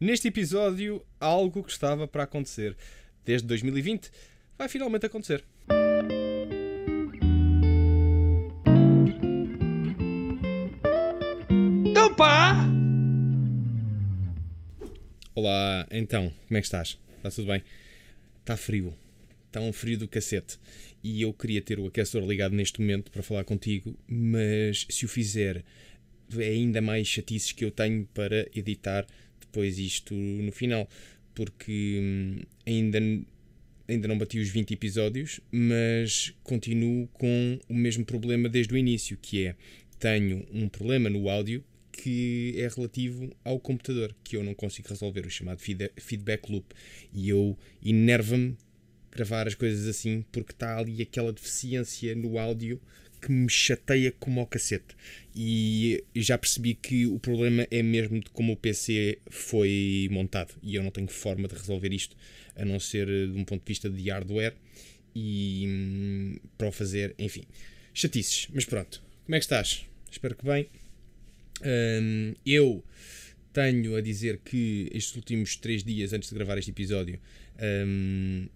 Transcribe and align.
Neste 0.00 0.28
episódio, 0.28 1.04
algo 1.20 1.62
que 1.62 1.70
estava 1.70 2.08
para 2.08 2.22
acontecer 2.22 2.74
desde 3.22 3.46
2020 3.46 4.10
vai 4.56 4.66
finalmente 4.66 5.04
acontecer. 5.04 5.44
Então 11.84 12.14
pá! 12.14 12.66
Olá, 15.34 15.86
então, 15.90 16.32
como 16.48 16.56
é 16.56 16.60
que 16.62 16.66
estás? 16.66 16.98
Está 17.18 17.30
tudo 17.30 17.48
bem? 17.48 17.62
Está 18.38 18.56
frio. 18.56 18.94
Está 19.48 19.60
um 19.60 19.70
frio 19.70 19.98
do 19.98 20.08
cacete. 20.08 20.58
E 21.04 21.20
eu 21.20 21.34
queria 21.34 21.60
ter 21.60 21.78
o 21.78 21.86
aquecedor 21.86 22.26
ligado 22.26 22.54
neste 22.54 22.80
momento 22.80 23.10
para 23.10 23.22
falar 23.22 23.44
contigo, 23.44 23.94
mas 24.08 24.86
se 24.88 25.04
o 25.04 25.08
fizer, 25.08 25.62
é 26.38 26.48
ainda 26.48 26.80
mais 26.80 27.06
chatices 27.06 27.52
que 27.52 27.66
eu 27.66 27.70
tenho 27.70 28.06
para 28.14 28.48
editar 28.54 29.06
depois 29.40 29.78
isto 29.78 30.14
no 30.14 30.52
final. 30.52 30.88
Porque 31.34 31.98
hum, 32.00 32.42
ainda, 32.66 32.98
ainda 33.88 34.08
não 34.08 34.18
bati 34.18 34.38
os 34.38 34.48
20 34.48 34.74
episódios, 34.74 35.40
mas 35.50 36.34
continuo 36.42 37.08
com 37.08 37.58
o 37.68 37.74
mesmo 37.74 38.04
problema 38.04 38.48
desde 38.48 38.74
o 38.74 38.76
início, 38.76 39.18
que 39.20 39.46
é 39.46 39.56
tenho 39.98 40.46
um 40.52 40.68
problema 40.68 41.10
no 41.10 41.28
áudio 41.28 41.62
que 41.92 42.54
é 42.56 42.66
relativo 42.68 43.30
ao 43.44 43.60
computador, 43.60 44.14
que 44.24 44.34
eu 44.36 44.42
não 44.42 44.54
consigo 44.54 44.88
resolver, 44.88 45.26
o 45.26 45.30
chamado 45.30 45.60
feedback 45.60 46.50
loop. 46.50 46.74
E 47.12 47.28
eu 47.28 47.58
enerva-me 47.84 48.56
gravar 49.10 49.46
as 49.46 49.54
coisas 49.54 49.86
assim, 49.86 50.24
porque 50.32 50.52
está 50.52 50.78
ali 50.78 51.02
aquela 51.02 51.32
deficiência 51.32 52.14
no 52.14 52.38
áudio 52.38 52.80
que 53.20 53.30
me 53.30 53.48
chateia 53.48 54.12
como 54.12 54.40
ao 54.40 54.46
cacete. 54.46 54.96
E 55.34 56.02
já 56.14 56.36
percebi 56.36 56.74
que 56.74 57.06
o 57.06 57.18
problema 57.18 57.66
é 57.70 57.82
mesmo 57.82 58.20
de 58.20 58.30
como 58.30 58.52
o 58.52 58.56
PC 58.56 59.18
foi 59.28 60.08
montado. 60.10 60.54
E 60.62 60.74
eu 60.74 60.82
não 60.82 60.90
tenho 60.90 61.08
forma 61.08 61.46
de 61.46 61.54
resolver 61.54 61.92
isto, 61.92 62.16
a 62.56 62.64
não 62.64 62.80
ser 62.80 63.06
de 63.06 63.38
um 63.38 63.44
ponto 63.44 63.62
de 63.62 63.68
vista 63.68 63.88
de 63.88 64.10
hardware. 64.10 64.54
E 65.14 65.64
hum, 65.68 66.36
para 66.56 66.68
o 66.68 66.72
fazer, 66.72 67.14
enfim, 67.18 67.44
chatices. 67.92 68.48
Mas 68.52 68.64
pronto, 68.64 69.02
como 69.24 69.34
é 69.34 69.38
que 69.38 69.44
estás? 69.44 69.86
Espero 70.10 70.34
que 70.34 70.44
bem. 70.44 70.66
Um, 71.62 72.34
eu 72.44 72.82
tenho 73.52 73.96
a 73.96 74.00
dizer 74.00 74.40
que 74.44 74.88
estes 74.92 75.14
últimos 75.16 75.56
três 75.56 75.84
dias 75.84 76.12
antes 76.12 76.28
de 76.28 76.34
gravar 76.34 76.56
este 76.58 76.70
episódio 76.70 77.20
um, 77.86 78.48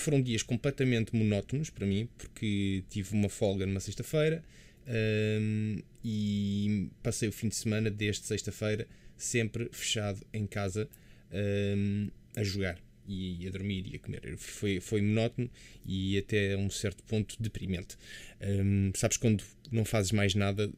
foram 0.00 0.20
dias 0.20 0.42
completamente 0.42 1.14
monótonos 1.14 1.70
para 1.70 1.86
mim, 1.86 2.08
porque 2.16 2.84
tive 2.88 3.14
uma 3.14 3.28
folga 3.28 3.66
numa 3.66 3.80
sexta-feira 3.80 4.42
um, 4.86 5.78
e 6.04 6.88
passei 7.02 7.28
o 7.28 7.32
fim 7.32 7.48
de 7.48 7.56
semana 7.56 7.90
desde 7.90 8.26
sexta-feira 8.26 8.86
sempre 9.16 9.68
fechado 9.72 10.20
em 10.32 10.46
casa 10.46 10.88
a 12.36 12.42
jogar 12.42 12.78
e 13.06 13.46
a 13.46 13.50
dormir 13.50 13.86
e 13.92 13.96
a 13.96 13.98
comer. 13.98 14.36
Foi, 14.36 14.80
foi 14.80 15.02
monótono 15.02 15.50
e 15.86 16.18
até 16.18 16.54
a 16.54 16.58
um 16.58 16.70
certo 16.70 17.02
ponto 17.04 17.36
deprimente. 17.40 17.96
sabes 18.94 19.16
quando 19.16 19.44
não 19.70 19.84
fazes 19.84 20.12
mais 20.12 20.34
nada 20.34 20.70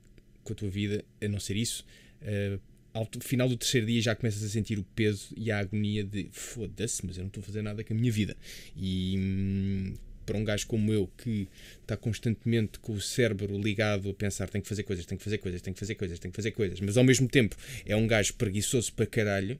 com 0.43 0.53
a 0.53 0.57
tua 0.57 0.69
vida, 0.69 1.05
a 1.23 1.29
não 1.29 1.39
ser 1.39 1.57
isso, 1.57 1.85
uh, 2.23 2.61
ao 2.93 3.09
final 3.21 3.49
do 3.49 3.57
terceiro 3.57 3.87
dia 3.87 4.01
já 4.01 4.15
começas 4.15 4.43
a 4.43 4.49
sentir 4.49 4.79
o 4.79 4.85
peso 4.85 5.29
e 5.37 5.51
a 5.51 5.59
agonia 5.59 6.05
de 6.05 6.29
foda-se, 6.31 7.05
mas 7.07 7.17
eu 7.17 7.23
não 7.23 7.29
estou 7.29 7.41
a 7.41 7.45
fazer 7.45 7.63
nada 7.63 7.83
com 7.83 7.93
a 7.93 7.97
minha 7.97 8.13
vida. 8.13 8.37
E 8.77 9.17
hum, 9.19 9.95
para 10.25 10.37
um 10.37 10.45
gajo 10.45 10.67
como 10.67 10.93
eu 10.93 11.11
que 11.17 11.49
está 11.81 11.97
constantemente 11.97 12.79
com 12.79 12.93
o 12.93 13.01
cérebro 13.01 13.59
ligado 13.59 14.11
a 14.11 14.15
pensar 14.15 14.49
tem 14.49 14.61
que 14.61 14.69
fazer 14.69 14.83
coisas, 14.83 15.07
tem 15.07 15.19
que 15.19 15.25
fazer 15.25 15.39
coisas, 15.39 15.61
tem 15.61 15.73
que 15.73 15.81
fazer 15.81 15.95
coisas, 15.95 16.19
tem 16.19 16.31
que 16.31 16.37
fazer 16.37 16.51
coisas, 16.53 16.81
mas 16.81 16.97
ao 16.97 17.05
mesmo 17.05 17.29
tempo 17.29 17.57
é 17.85 17.97
um 17.97 18.07
gajo 18.07 18.35
preguiçoso 18.35 18.93
para 18.93 19.07
caralho, 19.07 19.59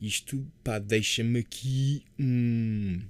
isto 0.00 0.46
pá, 0.64 0.78
deixa-me 0.78 1.40
aqui 1.40 2.02
um 2.18 3.00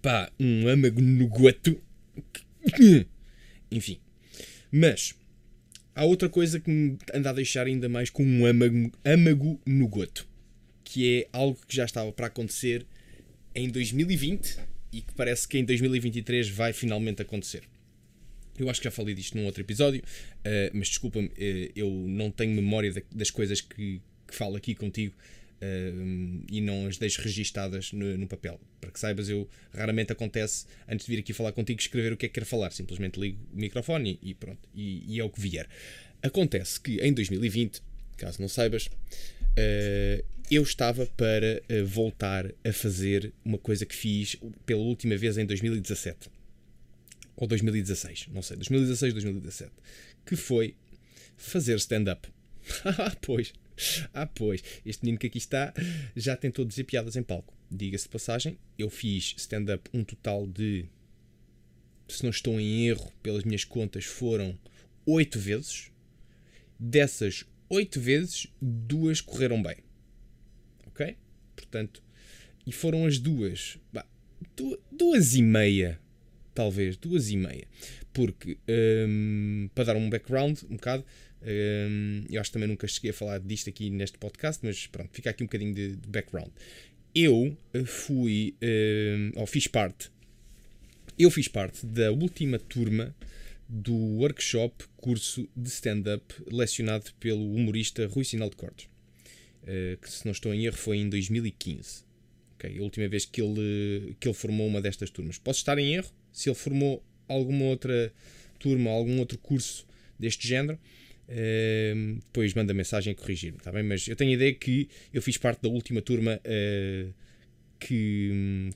pá, 0.00 0.30
um 0.38 0.68
âmago 0.68 1.00
no 1.00 1.26
goto. 1.28 1.80
Enfim, 3.70 3.98
mas 4.70 5.14
Há 5.96 6.04
outra 6.04 6.28
coisa 6.28 6.60
que 6.60 6.70
me 6.70 6.98
anda 7.14 7.30
a 7.30 7.32
deixar 7.32 7.66
ainda 7.66 7.88
mais 7.88 8.10
com 8.10 8.22
um 8.22 8.44
âmago, 8.44 8.92
âmago 9.02 9.58
no 9.64 9.88
goto, 9.88 10.28
que 10.84 11.20
é 11.20 11.28
algo 11.32 11.58
que 11.66 11.74
já 11.74 11.86
estava 11.86 12.12
para 12.12 12.26
acontecer 12.26 12.84
em 13.54 13.70
2020 13.70 14.58
e 14.92 15.00
que 15.00 15.14
parece 15.14 15.48
que 15.48 15.56
em 15.56 15.64
2023 15.64 16.50
vai 16.50 16.74
finalmente 16.74 17.22
acontecer. 17.22 17.62
Eu 18.58 18.68
acho 18.68 18.78
que 18.78 18.84
já 18.84 18.90
falei 18.90 19.14
disto 19.14 19.38
num 19.38 19.46
outro 19.46 19.62
episódio, 19.62 20.02
uh, 20.02 20.70
mas 20.74 20.88
desculpa-me, 20.88 21.28
uh, 21.28 21.72
eu 21.74 21.90
não 21.90 22.30
tenho 22.30 22.54
memória 22.54 22.92
das 23.10 23.30
coisas 23.30 23.62
que, 23.62 24.02
que 24.28 24.34
falo 24.34 24.54
aqui 24.54 24.74
contigo 24.74 25.14
uh, 25.62 26.44
e 26.50 26.60
não 26.60 26.86
as 26.86 26.98
deixo 26.98 27.20
registadas 27.22 27.92
no, 27.92 28.16
no, 28.16 28.26
papel. 28.26 28.60
Para 28.80 28.90
que 28.90 29.00
saibas, 29.00 29.28
eu 29.28 29.48
raramente 29.72 30.12
acontece, 30.12 30.66
antes 30.88 31.06
de 31.06 31.12
vir 31.12 31.20
aqui 31.20 31.32
falar 31.32 31.52
contigo, 31.52 31.80
escrever 31.80 32.12
o 32.12 32.16
que 32.16 32.26
é 32.26 32.28
que 32.28 32.34
quero 32.34 32.46
falar. 32.46 32.70
Simplesmente 32.72 33.18
ligo 33.18 33.38
o 33.52 33.56
microfone 33.58 34.18
e, 34.22 34.34
pronto, 34.34 34.68
e, 34.74 35.14
e, 35.14 35.20
é 35.20 35.24
o 35.24 35.30
que 35.30 35.40
vier. 35.40 35.68
Acontece 36.22 36.80
que 36.80 37.00
em 37.00 37.12
2020, 37.12 37.82
caso 38.16 38.40
não 38.40 38.48
saibas, 38.48 38.86
uh, 38.86 40.24
eu 40.50 40.62
estava 40.62 41.06
para 41.06 41.62
uh, 41.70 41.86
voltar 41.86 42.46
a 42.64 42.72
fazer 42.72 43.32
uma 43.44 43.58
coisa 43.58 43.84
que 43.84 43.94
fiz 43.94 44.36
pela 44.64 44.80
última 44.80 45.16
vez 45.16 45.38
em 45.38 45.46
2017. 45.46 46.30
Ou 47.36 47.46
2016, 47.46 48.28
não 48.32 48.40
sei, 48.40 48.56
2016, 48.56 49.12
2017. 49.12 49.70
Que 50.24 50.36
foi 50.36 50.74
fazer 51.36 51.76
stand-up. 51.76 52.28
Ah, 52.84 53.14
pois, 53.22 53.52
ah, 54.12 54.26
pois, 54.26 54.62
este 54.84 55.04
menino 55.04 55.18
que 55.18 55.26
aqui 55.26 55.38
está 55.38 55.72
já 56.14 56.36
tentou 56.36 56.64
dizer 56.64 56.84
piadas 56.84 57.16
em 57.16 57.22
palco. 57.22 57.54
Diga-se 57.70 58.04
de 58.04 58.10
passagem, 58.10 58.58
eu 58.78 58.88
fiz 58.88 59.34
stand-up 59.36 59.90
um 59.92 60.04
total 60.04 60.46
de, 60.46 60.86
se 62.08 62.22
não 62.22 62.30
estou 62.30 62.60
em 62.60 62.86
erro, 62.86 63.12
pelas 63.22 63.44
minhas 63.44 63.64
contas, 63.64 64.04
foram 64.04 64.58
oito 65.04 65.38
vezes. 65.38 65.90
Dessas 66.78 67.44
oito 67.68 68.00
vezes, 68.00 68.46
duas 68.60 69.20
correram 69.20 69.62
bem. 69.62 69.76
Ok? 70.86 71.16
Portanto, 71.54 72.02
e 72.66 72.72
foram 72.72 73.06
as 73.06 73.18
duas, 73.18 73.78
bah, 73.92 74.06
duas 74.90 75.34
e 75.34 75.42
meia, 75.42 76.00
talvez, 76.54 76.96
duas 76.96 77.30
e 77.30 77.36
meia. 77.36 77.66
Porque, 78.12 78.58
um, 79.08 79.68
para 79.74 79.84
dar 79.84 79.96
um 79.96 80.08
background, 80.08 80.62
um 80.70 80.76
bocado, 80.76 81.04
um, 81.46 82.24
eu 82.28 82.40
acho 82.40 82.50
que 82.50 82.54
também 82.54 82.68
nunca 82.68 82.88
cheguei 82.88 83.10
a 83.10 83.14
falar 83.14 83.38
disto 83.38 83.70
aqui 83.70 83.88
neste 83.88 84.18
podcast, 84.18 84.64
mas 84.64 84.86
pronto, 84.88 85.10
fica 85.12 85.30
aqui 85.30 85.44
um 85.44 85.46
bocadinho 85.46 85.72
de, 85.72 85.96
de 85.96 86.08
background. 86.08 86.50
Eu 87.14 87.56
eh, 87.72 87.84
fui, 87.84 88.54
um, 88.60 89.40
ou 89.40 89.46
fiz 89.46 89.66
parte, 89.68 90.10
eu 91.18 91.30
fiz 91.30 91.48
parte 91.48 91.86
da 91.86 92.10
última 92.10 92.58
turma 92.58 93.14
do 93.68 93.94
workshop, 93.94 94.84
curso 94.96 95.48
de 95.56 95.68
stand-up, 95.68 96.34
lecionado 96.50 97.12
pelo 97.18 97.54
humorista 97.54 98.06
Rui 98.06 98.24
Sinal 98.24 98.50
de 98.50 98.56
Cortes. 98.56 98.88
Uh, 99.62 99.96
que 100.00 100.10
se 100.10 100.24
não 100.24 100.32
estou 100.32 100.54
em 100.54 100.66
erro 100.66 100.76
foi 100.76 100.98
em 100.98 101.08
2015. 101.08 102.04
Okay, 102.54 102.78
a 102.78 102.82
última 102.82 103.08
vez 103.08 103.24
que 103.24 103.40
ele, 103.40 104.16
que 104.20 104.28
ele 104.28 104.34
formou 104.34 104.66
uma 104.66 104.80
destas 104.80 105.10
turmas. 105.10 105.38
Posso 105.38 105.58
estar 105.58 105.78
em 105.78 105.94
erro? 105.94 106.10
Se 106.32 106.48
ele 106.48 106.56
formou 106.56 107.02
alguma 107.28 107.64
outra 107.64 108.12
turma, 108.58 108.90
algum 108.90 109.18
outro 109.18 109.38
curso 109.38 109.86
deste 110.18 110.46
género, 110.46 110.78
Uh, 111.28 112.20
depois 112.20 112.54
manda 112.54 112.72
mensagem 112.72 113.12
a 113.12 113.16
corrigir-me, 113.16 113.58
está 113.58 113.72
bem? 113.72 113.82
Mas 113.82 114.06
eu 114.06 114.14
tenho 114.14 114.30
a 114.30 114.34
ideia 114.34 114.54
que 114.54 114.88
eu 115.12 115.20
fiz 115.20 115.36
parte 115.36 115.60
da 115.60 115.68
última 115.68 116.00
turma 116.00 116.40
uh, 116.44 117.12
que, 117.80 118.70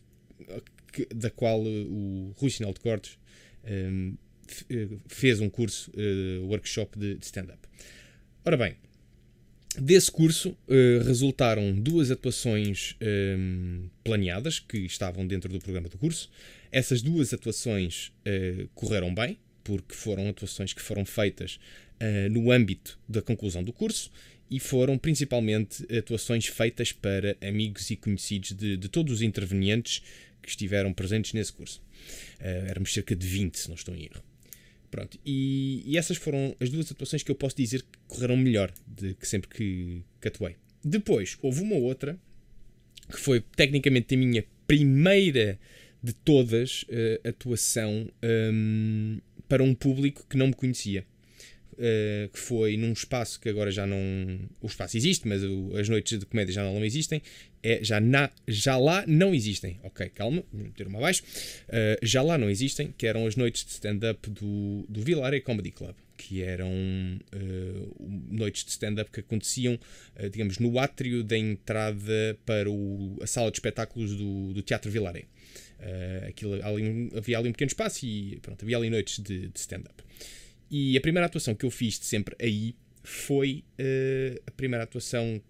que, 0.93 1.07
da 1.15 1.31
qual 1.31 1.63
o 1.63 2.35
Rui 2.37 2.51
Sinal 2.51 2.73
de 2.73 2.81
Cortes 2.81 3.17
uh, 3.63 5.01
fez 5.07 5.39
um 5.39 5.49
curso, 5.49 5.93
uh, 5.93 6.45
workshop 6.47 6.99
de, 6.99 7.15
de 7.15 7.25
stand-up. 7.25 7.61
Ora 8.45 8.57
bem, 8.57 8.75
desse 9.79 10.11
curso 10.11 10.57
resultaram 11.05 11.73
duas 11.73 12.11
atuações 12.11 12.97
planeadas 14.03 14.59
que 14.59 14.79
estavam 14.79 15.27
dentro 15.27 15.53
do 15.53 15.61
programa 15.61 15.89
do 15.89 15.99
curso. 15.99 16.31
Essas 16.73 17.03
duas 17.03 17.35
atuações 17.35 18.11
correram 18.75 19.15
bem, 19.15 19.39
porque 19.71 19.95
foram 19.95 20.29
atuações 20.29 20.73
que 20.73 20.83
foram 20.83 21.05
feitas 21.05 21.61
uh, 22.01 22.29
no 22.29 22.51
âmbito 22.51 22.99
da 23.09 23.23
conclusão 23.23 23.63
do 23.63 23.73
curso 23.73 24.11
e 24.51 24.59
foram 24.59 24.99
principalmente 24.99 25.87
atuações 25.97 26.47
feitas 26.47 26.91
para 26.91 27.37
amigos 27.41 27.89
e 27.89 27.95
conhecidos 27.95 28.51
de, 28.51 28.77
de 28.77 28.89
todos 28.89 29.15
os 29.15 29.23
intervenientes 29.23 30.03
que 30.43 30.49
estiveram 30.49 30.93
presentes 30.93 31.33
nesse 31.35 31.53
curso. 31.53 31.81
Uh, 32.41 32.69
éramos 32.69 32.93
cerca 32.93 33.15
de 33.15 33.25
20, 33.25 33.57
se 33.57 33.69
não 33.69 33.77
estou 33.77 33.95
em 33.95 34.03
erro. 34.03 34.25
Pronto, 34.91 35.17
e, 35.25 35.85
e, 35.87 35.97
essas 35.97 36.17
foram 36.17 36.57
as 36.59 36.69
duas 36.69 36.91
atuações 36.91 37.23
que 37.23 37.31
eu 37.31 37.37
posso 37.37 37.57
dizer 37.57 37.83
que 37.83 37.99
correram 38.09 38.37
melhor 38.37 38.73
de 38.89 39.15
que 39.15 39.29
sempre 39.29 39.49
que, 39.49 40.03
que 40.21 40.27
atuei. 40.27 40.57
Depois, 40.85 41.39
houve 41.41 41.63
uma 41.63 41.77
outra 41.77 42.19
que 43.09 43.21
foi 43.21 43.41
tecnicamente 43.41 44.17
a 44.17 44.19
minha 44.19 44.45
primeira 44.67 45.61
de 46.03 46.13
todas 46.13 46.83
uh, 46.85 47.29
atuação 47.29 48.11
um, 48.53 49.21
para 49.51 49.65
um 49.65 49.75
público 49.75 50.25
que 50.31 50.37
não 50.37 50.47
me 50.47 50.55
conhecia. 50.55 51.05
uh, 51.73 52.29
que 52.29 52.39
foi 52.39 52.77
num 52.77 52.93
espaço 52.93 53.41
que 53.41 53.49
agora 53.49 53.71
já 53.71 53.87
não. 53.87 53.99
O 54.61 54.67
espaço 54.67 54.97
existe, 54.97 55.27
mas 55.27 55.43
o, 55.43 55.73
as 55.77 55.89
noites 55.89 56.19
de 56.19 56.27
comédia 56.27 56.53
já 56.53 56.63
não 56.63 56.85
existem. 56.85 57.21
É, 57.63 57.81
já, 57.83 58.01
na, 58.01 58.31
já 58.47 58.77
lá 58.79 59.05
não 59.07 59.35
existem. 59.35 59.79
Ok, 59.83 60.09
calma, 60.11 60.43
vou 60.53 60.65
meter 60.65 60.87
uma 60.87 60.99
abaixo. 60.99 61.23
Uh, 61.69 61.99
já 62.03 62.23
lá 62.23 62.39
não 62.39 62.49
existem, 62.49 62.95
que 62.97 63.07
eram 63.07 63.27
as 63.27 63.37
noites 63.37 63.65
de 63.65 63.73
stand-up 63.73 64.31
do, 64.31 64.87
do 64.89 65.03
Vilare 65.03 65.41
Comedy 65.41 65.71
Club. 65.71 65.95
Que 66.23 66.43
eram 66.43 66.71
uh, 66.71 67.97
noites 68.31 68.65
de 68.65 68.71
stand-up 68.71 69.11
que 69.11 69.21
aconteciam, 69.21 69.79
digamos, 70.31 70.59
no 70.59 70.79
átrio 70.79 71.25
da 71.25 71.37
entrada 71.37 72.39
para 72.45 72.71
o, 72.71 73.19
a 73.23 73.27
sala 73.27 73.51
de 73.51 73.57
espetáculos 73.57 74.15
do, 74.15 74.53
do 74.53 74.63
Teatro 74.63 74.91
Vilaré. 74.91 75.25
Uh, 75.81 76.67
ali, 76.67 77.11
havia 77.17 77.39
ali 77.39 77.49
um 77.49 77.53
pequeno 77.53 77.69
espaço 77.69 78.05
e 78.05 78.39
pronto, 78.41 78.63
havia 78.63 78.77
ali 78.77 78.91
noites 78.91 79.19
de, 79.19 79.49
de 79.49 79.59
stand-up. 79.59 80.05
E 80.71 80.97
a 80.97 81.01
primeira 81.01 81.27
atuação 81.27 81.55
que 81.55 81.65
eu 81.65 81.71
fiz 81.71 81.99
de 81.99 82.05
sempre 82.05 82.37
aí 82.39 82.77
foi 83.03 83.65
uh, 83.81 84.43
a 84.47 84.51
primeira 84.51 84.85
atuação 84.85 85.41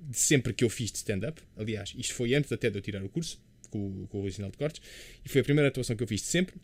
de 0.00 0.16
sempre 0.16 0.52
que 0.52 0.62
eu 0.62 0.70
fiz 0.70 0.92
de 0.92 0.98
stand-up. 0.98 1.42
Aliás, 1.56 1.92
isto 1.98 2.14
foi 2.14 2.34
antes 2.34 2.52
até 2.52 2.70
de 2.70 2.78
eu 2.78 2.82
tirar 2.82 3.02
o 3.02 3.08
curso 3.08 3.42
com, 3.68 4.06
com 4.06 4.18
o 4.18 4.22
original 4.22 4.50
de 4.50 4.56
cortes. 4.56 4.80
E 5.24 5.28
foi 5.28 5.40
a 5.40 5.44
primeira 5.44 5.68
atuação 5.68 5.96
que 5.96 6.02
eu 6.02 6.06
fiz 6.06 6.20
de 6.20 6.28
sempre. 6.28 6.54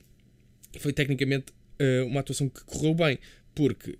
E 0.72 0.78
foi 0.78 0.92
tecnicamente 0.92 1.52
uh, 1.80 2.06
uma 2.06 2.20
atuação 2.20 2.48
que 2.48 2.62
correu 2.64 2.94
bem, 2.94 3.18
porque 3.54 3.96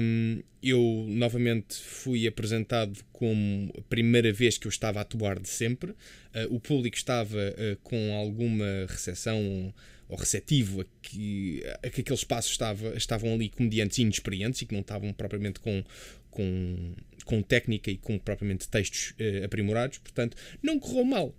um, 0.00 0.42
eu 0.62 1.06
novamente 1.08 1.76
fui 1.76 2.26
apresentado 2.26 2.98
como 3.12 3.72
a 3.76 3.82
primeira 3.82 4.32
vez 4.32 4.56
que 4.56 4.66
eu 4.66 4.70
estava 4.70 5.00
a 5.00 5.02
atuar 5.02 5.38
de 5.38 5.48
sempre. 5.48 5.90
Uh, 5.90 6.54
o 6.54 6.60
público 6.60 6.96
estava 6.96 7.36
uh, 7.36 7.76
com 7.82 8.14
alguma 8.16 8.86
recepção 8.88 9.74
ou 10.08 10.16
receptivo 10.16 10.82
a 10.82 10.84
que, 11.00 11.62
a 11.82 11.88
que 11.88 12.02
aquele 12.02 12.18
espaço 12.18 12.50
estava, 12.50 12.94
estavam 12.96 13.32
ali 13.34 13.48
comediantes 13.48 13.98
inexperientes 13.98 14.62
e 14.62 14.66
que 14.66 14.74
não 14.74 14.82
estavam 14.82 15.12
propriamente 15.12 15.58
com, 15.58 15.82
com, 16.30 16.94
com 17.24 17.42
técnica 17.42 17.90
e 17.90 17.96
com 17.96 18.18
propriamente 18.18 18.68
textos 18.68 19.14
uh, 19.18 19.44
aprimorados. 19.44 19.98
Portanto, 19.98 20.36
não 20.62 20.78
correu 20.78 21.04
mal 21.04 21.34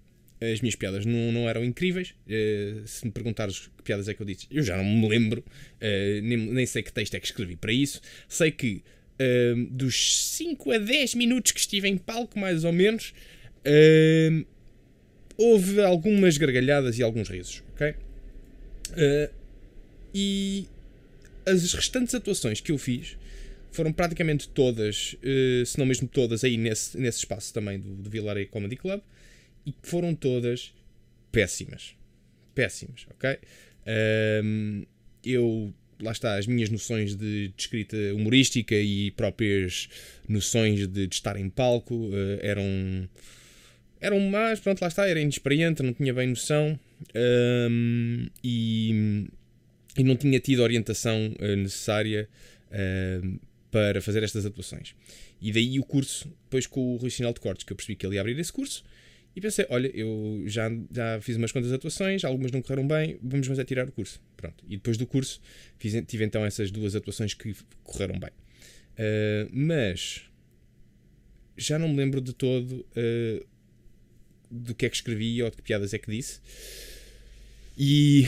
as 0.51 0.61
minhas 0.61 0.75
piadas 0.75 1.05
não, 1.05 1.31
não 1.31 1.49
eram 1.49 1.63
incríveis. 1.63 2.13
Uh, 2.27 2.85
se 2.87 3.05
me 3.05 3.11
perguntares 3.11 3.69
que 3.77 3.83
piadas 3.83 4.07
é 4.07 4.13
que 4.13 4.21
eu 4.21 4.25
disse, 4.25 4.47
eu 4.51 4.63
já 4.63 4.75
não 4.77 4.83
me 4.83 5.07
lembro, 5.07 5.41
uh, 5.41 6.21
nem, 6.21 6.37
nem, 6.37 6.65
sei 6.65 6.81
que 6.81 6.91
texto 6.91 7.15
é 7.15 7.19
que 7.19 7.25
escrevi 7.25 7.55
para 7.55 7.71
isso. 7.71 8.01
Sei 8.27 8.51
que 8.51 8.83
uh, 9.19 9.65
dos 9.69 10.27
5 10.29 10.71
a 10.71 10.77
10 10.77 11.15
minutos 11.15 11.51
que 11.51 11.59
estive 11.59 11.87
em 11.87 11.97
palco, 11.97 12.37
mais 12.37 12.63
ou 12.63 12.73
menos, 12.73 13.13
houve 15.37 15.81
algumas 15.81 16.37
gargalhadas 16.37 16.97
e 16.99 17.03
alguns 17.03 17.29
risos, 17.29 17.63
ok? 17.73 17.95
e 20.13 20.67
as 21.43 21.73
restantes 21.73 22.13
atuações 22.13 22.61
que 22.61 22.71
eu 22.71 22.77
fiz 22.77 23.17
foram 23.71 23.91
praticamente 23.91 24.47
todas, 24.49 25.15
se 25.65 25.79
não 25.79 25.85
mesmo 25.85 26.07
todas, 26.07 26.43
aí 26.43 26.57
nesse, 26.57 26.95
nesse 26.99 27.19
espaço 27.19 27.51
também 27.51 27.79
do, 27.79 27.89
do 27.95 28.09
Vilaré 28.09 28.45
Comedy 28.45 28.75
Club 28.75 29.01
e 29.65 29.73
foram 29.81 30.13
todas 30.15 30.73
péssimas. 31.31 31.95
Péssimas, 32.53 33.07
ok? 33.11 33.39
Um, 34.43 34.85
eu, 35.25 35.73
lá 36.01 36.11
está, 36.11 36.37
as 36.37 36.47
minhas 36.47 36.69
noções 36.69 37.15
de, 37.15 37.49
de 37.49 37.53
escrita 37.57 37.97
humorística 38.13 38.75
e 38.75 39.11
próprias 39.11 39.89
noções 40.27 40.87
de, 40.87 41.07
de 41.07 41.15
estar 41.15 41.37
em 41.37 41.49
palco 41.49 41.95
uh, 41.95 42.39
eram 42.41 43.09
eram 44.03 44.19
más, 44.19 44.59
pronto, 44.59 44.81
lá 44.81 44.89
está, 44.89 45.07
era 45.07 45.19
inexperiente, 45.21 45.81
não 45.81 45.93
tinha 45.93 46.13
bem 46.13 46.27
noção 46.27 46.77
um, 47.15 48.27
e, 48.43 49.29
e 49.97 50.03
não 50.03 50.17
tinha 50.17 50.41
tido 50.41 50.59
a 50.59 50.63
orientação 50.63 51.33
uh, 51.39 51.55
necessária 51.55 52.27
uh, 52.67 53.39
para 53.71 54.01
fazer 54.01 54.21
estas 54.21 54.45
atuações. 54.45 54.93
E 55.41 55.53
daí 55.53 55.79
o 55.79 55.83
curso, 55.85 56.29
depois 56.43 56.67
com 56.67 56.95
o 56.95 56.97
Rui 56.97 57.09
Sinal 57.09 57.33
de 57.33 57.39
Cortes, 57.39 57.63
que 57.63 57.71
eu 57.71 57.77
percebi 57.77 57.95
que 57.95 58.05
ele 58.05 58.15
ia 58.15 58.21
abrir 58.21 58.37
esse 58.37 58.51
curso, 58.51 58.83
e 59.35 59.41
pensei, 59.41 59.65
olha, 59.69 59.87
eu 59.95 60.43
já, 60.45 60.69
já 60.91 61.19
fiz 61.21 61.37
umas 61.37 61.51
quantas 61.51 61.71
atuações, 61.71 62.23
algumas 62.23 62.51
não 62.51 62.61
correram 62.61 62.87
bem, 62.87 63.17
vamos 63.21 63.47
mas 63.47 63.57
é 63.57 63.63
tirar 63.63 63.87
o 63.87 63.91
curso. 63.91 64.21
Pronto. 64.37 64.63
E 64.67 64.77
depois 64.77 64.95
do 64.95 65.07
curso 65.07 65.41
fiz, 65.77 65.93
tive 66.05 66.23
então 66.23 66.45
essas 66.45 66.69
duas 66.69 66.95
atuações 66.95 67.33
que 67.33 67.55
correram 67.83 68.19
bem. 68.19 68.29
Uh, 68.29 69.49
mas 69.51 70.29
já 71.57 71.79
não 71.79 71.87
me 71.87 71.97
lembro 71.97 72.21
de 72.21 72.33
todo 72.33 72.85
uh, 72.95 73.47
do 74.51 74.75
que 74.75 74.85
é 74.85 74.89
que 74.89 74.95
escrevi 74.95 75.41
ou 75.41 75.49
de 75.49 75.57
que 75.57 75.63
piadas 75.63 75.93
é 75.93 75.97
que 75.97 76.11
disse. 76.11 76.39
E 77.75 78.25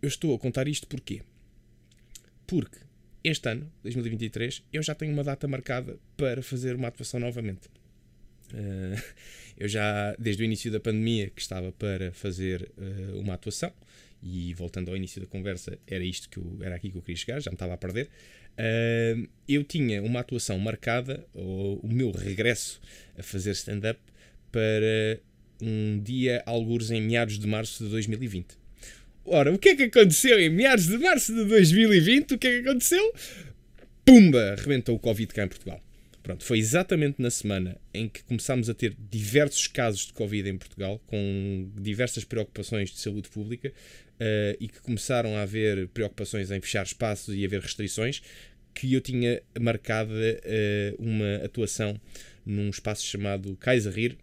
eu 0.00 0.06
estou 0.08 0.34
a 0.36 0.38
contar 0.38 0.68
isto 0.68 0.86
porquê? 0.86 1.22
Porque 2.46 2.78
este 3.24 3.48
ano, 3.48 3.72
2023, 3.82 4.62
eu 4.72 4.82
já 4.82 4.94
tenho 4.94 5.12
uma 5.12 5.24
data 5.24 5.48
marcada 5.48 5.98
para 6.16 6.42
fazer 6.42 6.76
uma 6.76 6.88
atuação 6.88 7.18
novamente. 7.18 7.68
Uh, 8.52 9.02
eu 9.56 9.68
já, 9.68 10.14
desde 10.18 10.42
o 10.42 10.44
início 10.44 10.70
da 10.70 10.80
pandemia, 10.80 11.30
que 11.30 11.40
estava 11.40 11.72
para 11.72 12.12
fazer 12.12 12.70
uh, 12.76 13.18
uma 13.18 13.34
atuação, 13.34 13.72
e 14.22 14.54
voltando 14.54 14.90
ao 14.90 14.96
início 14.96 15.20
da 15.20 15.26
conversa, 15.26 15.78
era 15.86 16.04
isto 16.04 16.28
que 16.28 16.38
eu, 16.38 16.58
era 16.62 16.76
aqui 16.76 16.90
que 16.90 16.96
eu 16.96 17.02
queria 17.02 17.16
chegar, 17.16 17.40
já 17.40 17.50
me 17.50 17.56
estava 17.56 17.74
a 17.74 17.76
perder. 17.76 18.08
Uh, 18.52 19.28
eu 19.48 19.64
tinha 19.64 20.02
uma 20.02 20.20
atuação 20.20 20.58
marcada, 20.58 21.26
ou 21.34 21.78
o 21.82 21.88
meu 21.88 22.10
regresso 22.10 22.80
a 23.18 23.22
fazer 23.22 23.52
stand-up, 23.52 23.98
para 24.50 25.20
um 25.60 26.00
dia, 26.02 26.42
alguns 26.44 26.90
em 26.90 27.00
meados 27.00 27.38
de 27.38 27.46
março 27.46 27.84
de 27.84 27.90
2020. 27.90 28.58
Ora, 29.24 29.52
o 29.52 29.58
que 29.58 29.70
é 29.70 29.76
que 29.76 29.84
aconteceu 29.84 30.38
em 30.40 30.50
meados 30.50 30.86
de 30.86 30.98
março 30.98 31.32
de 31.32 31.44
2020? 31.44 32.34
O 32.34 32.38
que 32.38 32.46
é 32.46 32.50
que 32.60 32.68
aconteceu? 32.68 33.14
Pumba! 34.04 34.56
Rebentou 34.58 34.96
o 34.96 34.98
Covid 34.98 35.32
cá 35.32 35.44
em 35.44 35.48
Portugal. 35.48 35.80
Pronto, 36.22 36.44
foi 36.44 36.58
exatamente 36.58 37.20
na 37.20 37.30
semana 37.30 37.76
em 37.92 38.08
que 38.08 38.22
começámos 38.22 38.70
a 38.70 38.74
ter 38.74 38.96
diversos 39.10 39.66
casos 39.66 40.06
de 40.06 40.12
Covid 40.12 40.48
em 40.48 40.56
Portugal, 40.56 41.00
com 41.06 41.68
diversas 41.76 42.22
preocupações 42.22 42.90
de 42.90 43.00
saúde 43.00 43.28
pública, 43.28 43.70
uh, 43.70 44.56
e 44.60 44.68
que 44.68 44.80
começaram 44.80 45.36
a 45.36 45.42
haver 45.42 45.88
preocupações 45.88 46.52
em 46.52 46.60
fechar 46.60 46.84
espaços 46.84 47.34
e 47.34 47.44
haver 47.44 47.60
restrições, 47.60 48.22
que 48.72 48.94
eu 48.94 49.00
tinha 49.00 49.42
marcada 49.60 50.12
uh, 50.12 51.02
uma 51.02 51.44
atuação 51.44 52.00
num 52.46 52.70
espaço 52.70 53.04
chamado 53.04 53.56
Kaiserrir, 53.56 54.16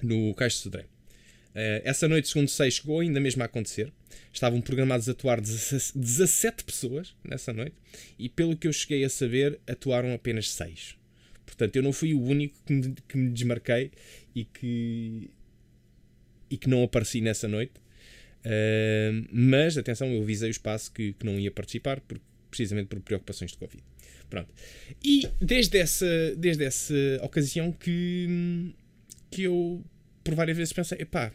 no 0.00 0.32
Cais 0.34 0.54
de 0.54 0.58
Sodré. 0.60 0.82
Uh, 0.82 1.82
essa 1.82 2.06
noite, 2.06 2.28
segundo 2.28 2.48
sei, 2.48 2.70
chegou 2.70 3.00
ainda 3.00 3.18
mesmo 3.18 3.42
a 3.42 3.46
acontecer. 3.46 3.92
Estavam 4.32 4.60
programados 4.60 5.08
a 5.08 5.12
atuar 5.12 5.40
17 5.40 6.62
pessoas 6.62 7.16
nessa 7.24 7.52
noite 7.52 7.74
e, 8.16 8.28
pelo 8.28 8.56
que 8.56 8.68
eu 8.68 8.72
cheguei 8.72 9.04
a 9.04 9.08
saber, 9.08 9.58
atuaram 9.66 10.14
apenas 10.14 10.50
6. 10.52 10.99
Portanto, 11.60 11.76
eu 11.76 11.82
não 11.82 11.92
fui 11.92 12.14
o 12.14 12.22
único 12.22 12.56
que 12.64 12.72
me, 12.72 12.94
que 13.06 13.18
me 13.18 13.30
desmarquei 13.30 13.90
e 14.34 14.46
que, 14.46 15.30
e 16.48 16.56
que 16.56 16.70
não 16.70 16.82
apareci 16.82 17.20
nessa 17.20 17.46
noite. 17.46 17.74
Uh, 18.46 19.28
mas, 19.30 19.76
atenção, 19.76 20.08
eu 20.08 20.24
visei 20.24 20.48
o 20.48 20.50
espaço 20.50 20.90
que, 20.90 21.12
que 21.12 21.26
não 21.26 21.38
ia 21.38 21.50
participar, 21.50 22.00
por, 22.00 22.18
precisamente 22.48 22.86
por 22.86 22.98
preocupações 23.00 23.50
de 23.50 23.58
Covid. 23.58 23.84
Pronto. 24.30 24.54
E 25.04 25.28
desde 25.38 25.76
essa, 25.76 26.34
desde 26.34 26.64
essa 26.64 26.94
ocasião 27.20 27.72
que, 27.72 28.74
que 29.30 29.42
eu, 29.42 29.84
por 30.24 30.34
várias 30.34 30.56
vezes, 30.56 30.72
pensei: 30.72 30.96
epá, 31.02 31.30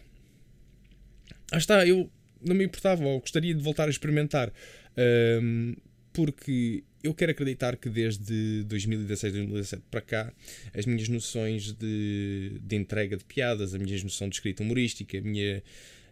ah 1.52 1.58
está, 1.58 1.86
eu 1.86 2.10
não 2.42 2.56
me 2.56 2.66
importava 2.66 3.06
ou 3.06 3.20
gostaria 3.20 3.54
de 3.54 3.62
voltar 3.62 3.86
a 3.86 3.92
experimentar. 3.92 4.50
Uh, 4.50 5.80
porque 6.12 6.84
eu 7.06 7.14
quero 7.14 7.32
acreditar 7.32 7.78
que 7.78 7.88
desde 7.88 8.64
2016, 8.64 9.34
2017 9.34 9.84
para 9.92 10.02
cá, 10.02 10.34
as 10.74 10.86
minhas 10.86 11.08
noções 11.08 11.72
de, 11.72 12.60
de 12.62 12.76
entrega 12.76 13.16
de 13.16 13.24
piadas, 13.24 13.76
a 13.76 13.80
minha 13.80 14.02
noção 14.04 14.28
de 14.28 14.36
escrita 14.36 14.64
humorística, 14.64 15.18
a 15.18 15.22
minha, 15.22 15.64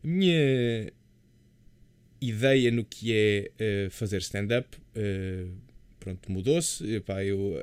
a 0.03 0.07
minha 0.07 0.93
ideia 2.21 2.69
no 2.69 2.85
que 2.85 3.11
é 3.11 3.87
uh, 3.87 3.89
fazer 3.89 4.19
stand-up 4.21 4.77
uh, 4.77 5.51
pronto, 5.99 6.31
mudou-se. 6.31 6.83
Eu 6.87 7.03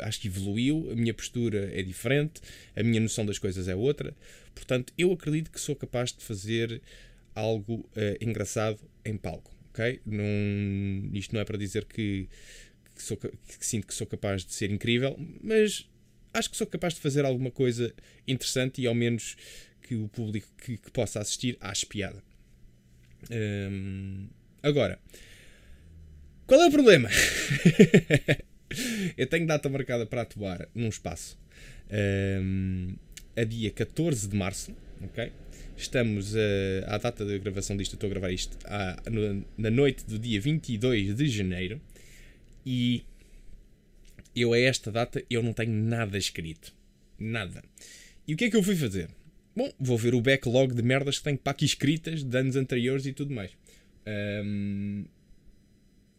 acho 0.03 0.21
que 0.21 0.27
evoluiu, 0.27 0.91
a 0.91 0.97
minha 0.97 1.15
postura 1.15 1.71
é 1.73 1.83
diferente, 1.83 2.41
a 2.75 2.83
minha 2.83 3.01
noção 3.01 3.25
das 3.25 3.39
coisas 3.39 3.69
é 3.69 3.77
outra. 3.77 4.13
Portanto, 4.55 4.93
eu 4.99 5.13
acredito 5.13 5.53
que 5.53 5.61
sou 5.61 5.77
capaz 5.77 6.13
de 6.13 6.25
fazer 6.25 6.83
algo 7.33 7.89
uh, 7.97 8.17
engraçado 8.21 8.81
em 9.05 9.17
palco. 9.17 9.55
ok 9.71 10.01
Não, 10.05 10.25
isto 11.13 11.33
não 11.33 11.41
é 11.41 11.45
para 11.45 11.57
dizer 11.57 11.85
que 11.85 12.29
que, 13.01 13.07
sou, 13.07 13.17
que 13.17 13.33
sinto 13.67 13.87
que 13.87 13.95
sou 13.95 14.07
capaz 14.07 14.45
de 14.45 14.53
ser 14.53 14.71
incrível, 14.71 15.19
mas 15.43 15.89
acho 16.35 16.51
que 16.51 16.57
sou 16.57 16.67
capaz 16.67 16.95
de 16.95 17.01
fazer 17.01 17.25
alguma 17.25 17.51
coisa 17.51 17.93
interessante 18.29 18.81
e 18.83 18.87
ao 18.87 18.95
menos 18.95 19.37
que 19.83 19.95
o 19.95 20.09
público 20.09 20.47
que, 20.63 20.77
que 20.77 20.91
possa 20.91 21.21
assistir 21.21 21.57
ache 21.61 21.87
piada. 21.87 22.23
Hum, 23.31 24.29
agora, 24.63 24.99
qual 26.47 26.61
é 26.61 26.67
o 26.67 26.71
problema? 26.71 27.09
eu 29.17 29.27
tenho 29.27 29.47
data 29.47 29.69
marcada 29.69 30.07
para 30.07 30.23
atuar 30.23 30.69
num 30.75 30.89
espaço 30.89 31.39
hum, 32.43 32.95
a 33.37 33.45
dia 33.45 33.71
14 33.71 34.29
de 34.29 34.37
março, 34.37 34.77
ok? 35.03 35.33
Estamos 35.77 36.37
a, 36.37 36.95
à 36.95 36.99
data 36.99 37.25
da 37.25 37.39
gravação 37.39 37.77
disto, 37.77 37.95
estou 37.95 38.07
a 38.07 38.11
gravar 38.11 38.31
isto 38.31 38.57
à, 38.67 39.03
no, 39.11 39.45
na 39.57 39.71
noite 39.71 40.05
do 40.05 40.19
dia 40.19 40.39
22 40.41 41.17
de 41.17 41.29
janeiro. 41.29 41.81
E 42.65 43.03
eu 44.35 44.53
a 44.53 44.59
esta 44.59 44.91
data 44.91 45.25
eu 45.29 45.43
não 45.43 45.53
tenho 45.53 45.73
nada 45.73 46.17
escrito. 46.19 46.75
Nada. 47.19 47.63
E 48.27 48.35
o 48.35 48.37
que 48.37 48.45
é 48.45 48.51
que 48.51 48.57
eu 48.57 48.63
fui 48.63 48.77
fazer? 48.77 49.11
Bom, 49.55 49.71
vou 49.79 49.99
ver 49.99 50.15
o 50.15 50.21
backlog 50.21 50.75
de 50.75 50.83
merdas 50.83 51.19
que 51.19 51.25
tenho 51.25 51.39
para 51.39 51.53
aqui 51.53 51.65
escritas 51.65 52.23
de 52.23 52.39
anos 52.39 52.57
anteriores 52.57 53.05
e 53.07 53.13
tudo 53.13 53.35
mais. 53.35 53.51
Um, 54.07 55.05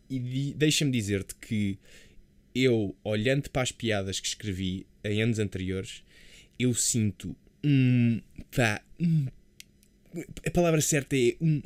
e 0.09 0.53
deixa-me 0.55 0.91
dizer-te 0.91 1.35
que 1.35 1.79
eu, 2.53 2.95
olhando 3.03 3.49
para 3.49 3.61
as 3.61 3.71
piadas 3.71 4.19
que 4.19 4.27
escrevi 4.27 4.85
em 5.03 5.21
anos 5.21 5.39
anteriores, 5.39 6.03
eu 6.59 6.73
sinto 6.73 7.35
um. 7.63 8.21
pá. 8.53 8.81
Um, 8.99 9.27
a 10.45 10.51
palavra 10.51 10.81
certa 10.81 11.15
é 11.15 11.35
um. 11.39 11.61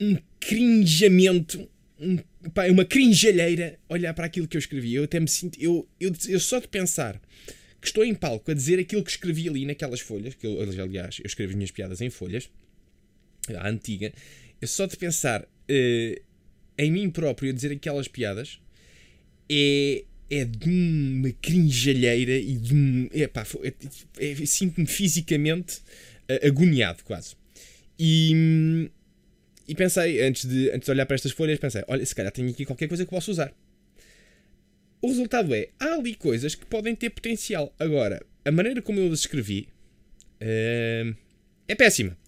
um 0.00 0.16
crinjamento. 0.38 1.68
Um, 2.02 2.18
pá, 2.50 2.66
uma 2.66 2.84
crinjalheira 2.84 3.78
olhar 3.88 4.12
para 4.12 4.26
aquilo 4.26 4.48
que 4.48 4.56
eu 4.56 4.58
escrevi. 4.58 4.94
Eu 4.94 5.04
até 5.04 5.20
me 5.20 5.28
sinto. 5.28 5.56
Eu, 5.60 5.88
eu, 6.00 6.12
eu 6.28 6.40
só 6.40 6.58
de 6.58 6.66
pensar 6.66 7.20
que 7.80 7.86
estou 7.86 8.04
em 8.04 8.14
palco 8.14 8.50
a 8.50 8.54
dizer 8.54 8.78
aquilo 8.78 9.02
que 9.02 9.10
escrevi 9.10 9.48
ali 9.48 9.64
naquelas 9.64 10.00
folhas, 10.00 10.34
que 10.34 10.46
eu, 10.46 10.60
aliás, 10.60 11.18
eu 11.18 11.26
escrevo 11.26 11.50
as 11.50 11.56
minhas 11.56 11.70
piadas 11.70 12.00
em 12.00 12.10
folhas, 12.10 12.50
a 13.56 13.68
antiga, 13.68 14.12
eu 14.60 14.68
só 14.68 14.86
de 14.86 14.96
pensar 14.96 15.42
uh, 15.42 16.22
em 16.78 16.90
mim 16.92 17.10
próprio 17.10 17.50
a 17.50 17.52
dizer 17.52 17.72
aquelas 17.72 18.06
piadas 18.06 18.60
é, 19.50 20.04
é 20.30 20.44
de 20.44 20.68
uma 20.68 21.32
crinjalheira 21.32 22.36
e 22.36 22.56
de 22.56 22.72
um. 22.72 23.08
É, 23.12 23.24
é, 23.24 24.30
é, 24.30 24.46
sinto-me 24.46 24.86
fisicamente 24.86 25.78
uh, 26.30 26.46
agoniado, 26.46 27.02
quase. 27.02 27.34
E, 27.98 28.88
e 29.72 29.74
pensei, 29.74 30.20
antes 30.20 30.44
de, 30.44 30.70
antes 30.70 30.84
de 30.84 30.90
olhar 30.90 31.06
para 31.06 31.14
estas 31.14 31.32
folhas, 31.32 31.58
pensei: 31.58 31.82
olha, 31.88 32.04
se 32.04 32.14
calhar 32.14 32.30
tenho 32.30 32.50
aqui 32.50 32.66
qualquer 32.66 32.88
coisa 32.88 33.06
que 33.06 33.10
posso 33.10 33.30
usar. 33.30 33.54
O 35.00 35.08
resultado 35.08 35.54
é: 35.54 35.70
há 35.80 35.94
ali 35.94 36.14
coisas 36.14 36.54
que 36.54 36.66
podem 36.66 36.94
ter 36.94 37.08
potencial. 37.08 37.74
Agora, 37.78 38.22
a 38.44 38.50
maneira 38.50 38.82
como 38.82 39.00
eu 39.00 39.10
as 39.10 39.20
escrevi 39.20 39.66
uh, 40.42 41.16
é 41.66 41.74
péssima. 41.74 42.18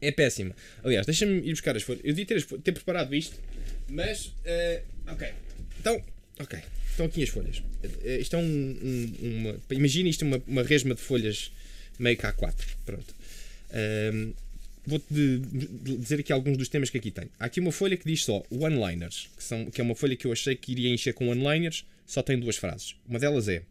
É 0.00 0.10
péssima. 0.10 0.56
Aliás, 0.82 1.04
deixa-me 1.04 1.46
ir 1.46 1.50
buscar 1.50 1.76
as 1.76 1.82
folhas. 1.82 2.00
Eu 2.02 2.14
devia 2.14 2.24
ter, 2.24 2.42
ter 2.60 2.72
preparado 2.72 3.14
isto, 3.14 3.38
mas. 3.86 4.28
Uh, 4.28 4.82
ok. 5.12 5.28
Então, 5.80 6.02
ok. 6.40 6.58
Estão 6.88 7.04
aqui 7.04 7.24
as 7.24 7.28
folhas. 7.28 7.58
Uh, 7.58 8.20
isto 8.20 8.36
é 8.36 8.38
um. 8.38 8.42
um 8.42 9.12
uma, 9.20 9.60
imagina 9.72 10.08
isto 10.08 10.24
uma, 10.24 10.42
uma 10.46 10.62
resma 10.62 10.94
de 10.94 11.02
folhas 11.02 11.52
meio 11.98 12.16
K4. 12.16 12.54
Pronto. 12.86 13.14
Uh, 13.68 14.34
Vou-te 14.88 15.06
dizer 15.98 16.20
aqui 16.20 16.32
alguns 16.32 16.56
dos 16.56 16.68
temas 16.68 16.88
que 16.88 16.98
aqui 16.98 17.10
tem. 17.10 17.28
Há 17.38 17.44
aqui 17.44 17.60
uma 17.60 17.72
folha 17.72 17.96
que 17.96 18.06
diz 18.06 18.24
só 18.24 18.42
one-liners, 18.50 19.28
que, 19.36 19.44
são, 19.44 19.66
que 19.66 19.80
é 19.80 19.84
uma 19.84 19.94
folha 19.94 20.16
que 20.16 20.26
eu 20.26 20.32
achei 20.32 20.56
que 20.56 20.72
iria 20.72 20.88
encher 20.88 21.12
com 21.12 21.28
one-liners, 21.28 21.84
só 22.06 22.22
tem 22.22 22.38
duas 22.38 22.56
frases. 22.56 22.94
Uma 23.06 23.18
delas 23.18 23.48
é. 23.48 23.62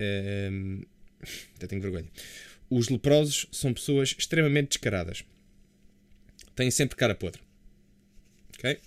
Uh, 0.00 0.86
até 1.56 1.66
tenho 1.66 1.82
vergonha. 1.82 2.06
Os 2.70 2.88
leprosos 2.88 3.46
são 3.50 3.74
pessoas 3.74 4.14
extremamente 4.16 4.68
descaradas 4.68 5.24
têm 6.58 6.70
sempre 6.72 6.96
cara 6.96 7.14
podre. 7.14 7.40
Ok? 8.58 8.78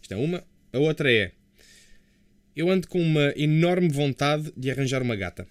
Isto 0.00 0.14
é 0.14 0.16
uma. 0.16 0.44
A 0.72 0.78
outra 0.78 1.12
é. 1.12 1.32
Eu 2.54 2.70
ando 2.70 2.86
com 2.86 3.00
uma 3.02 3.34
enorme 3.36 3.88
vontade 3.88 4.52
de 4.56 4.70
arranjar 4.70 5.02
uma 5.02 5.16
gata. 5.16 5.46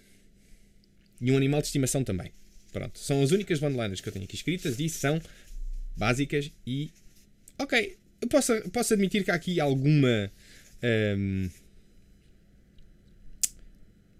E 1.20 1.30
um 1.30 1.36
animal 1.36 1.60
de 1.60 1.66
estimação 1.66 2.02
também. 2.02 2.32
Pronto. 2.72 2.98
São 2.98 3.22
as 3.22 3.30
únicas 3.30 3.62
one-liners 3.62 4.00
que 4.00 4.08
eu 4.08 4.12
tenho 4.12 4.24
aqui 4.24 4.34
escritas 4.34 4.80
e 4.80 4.88
são 4.88 5.20
básicas 5.96 6.50
e. 6.66 6.90
Ok. 7.58 7.96
Eu 8.20 8.28
posso, 8.28 8.54
posso 8.70 8.94
admitir 8.94 9.24
que 9.24 9.30
há 9.30 9.34
aqui 9.34 9.60
alguma. 9.60 10.30
Um, 10.82 11.48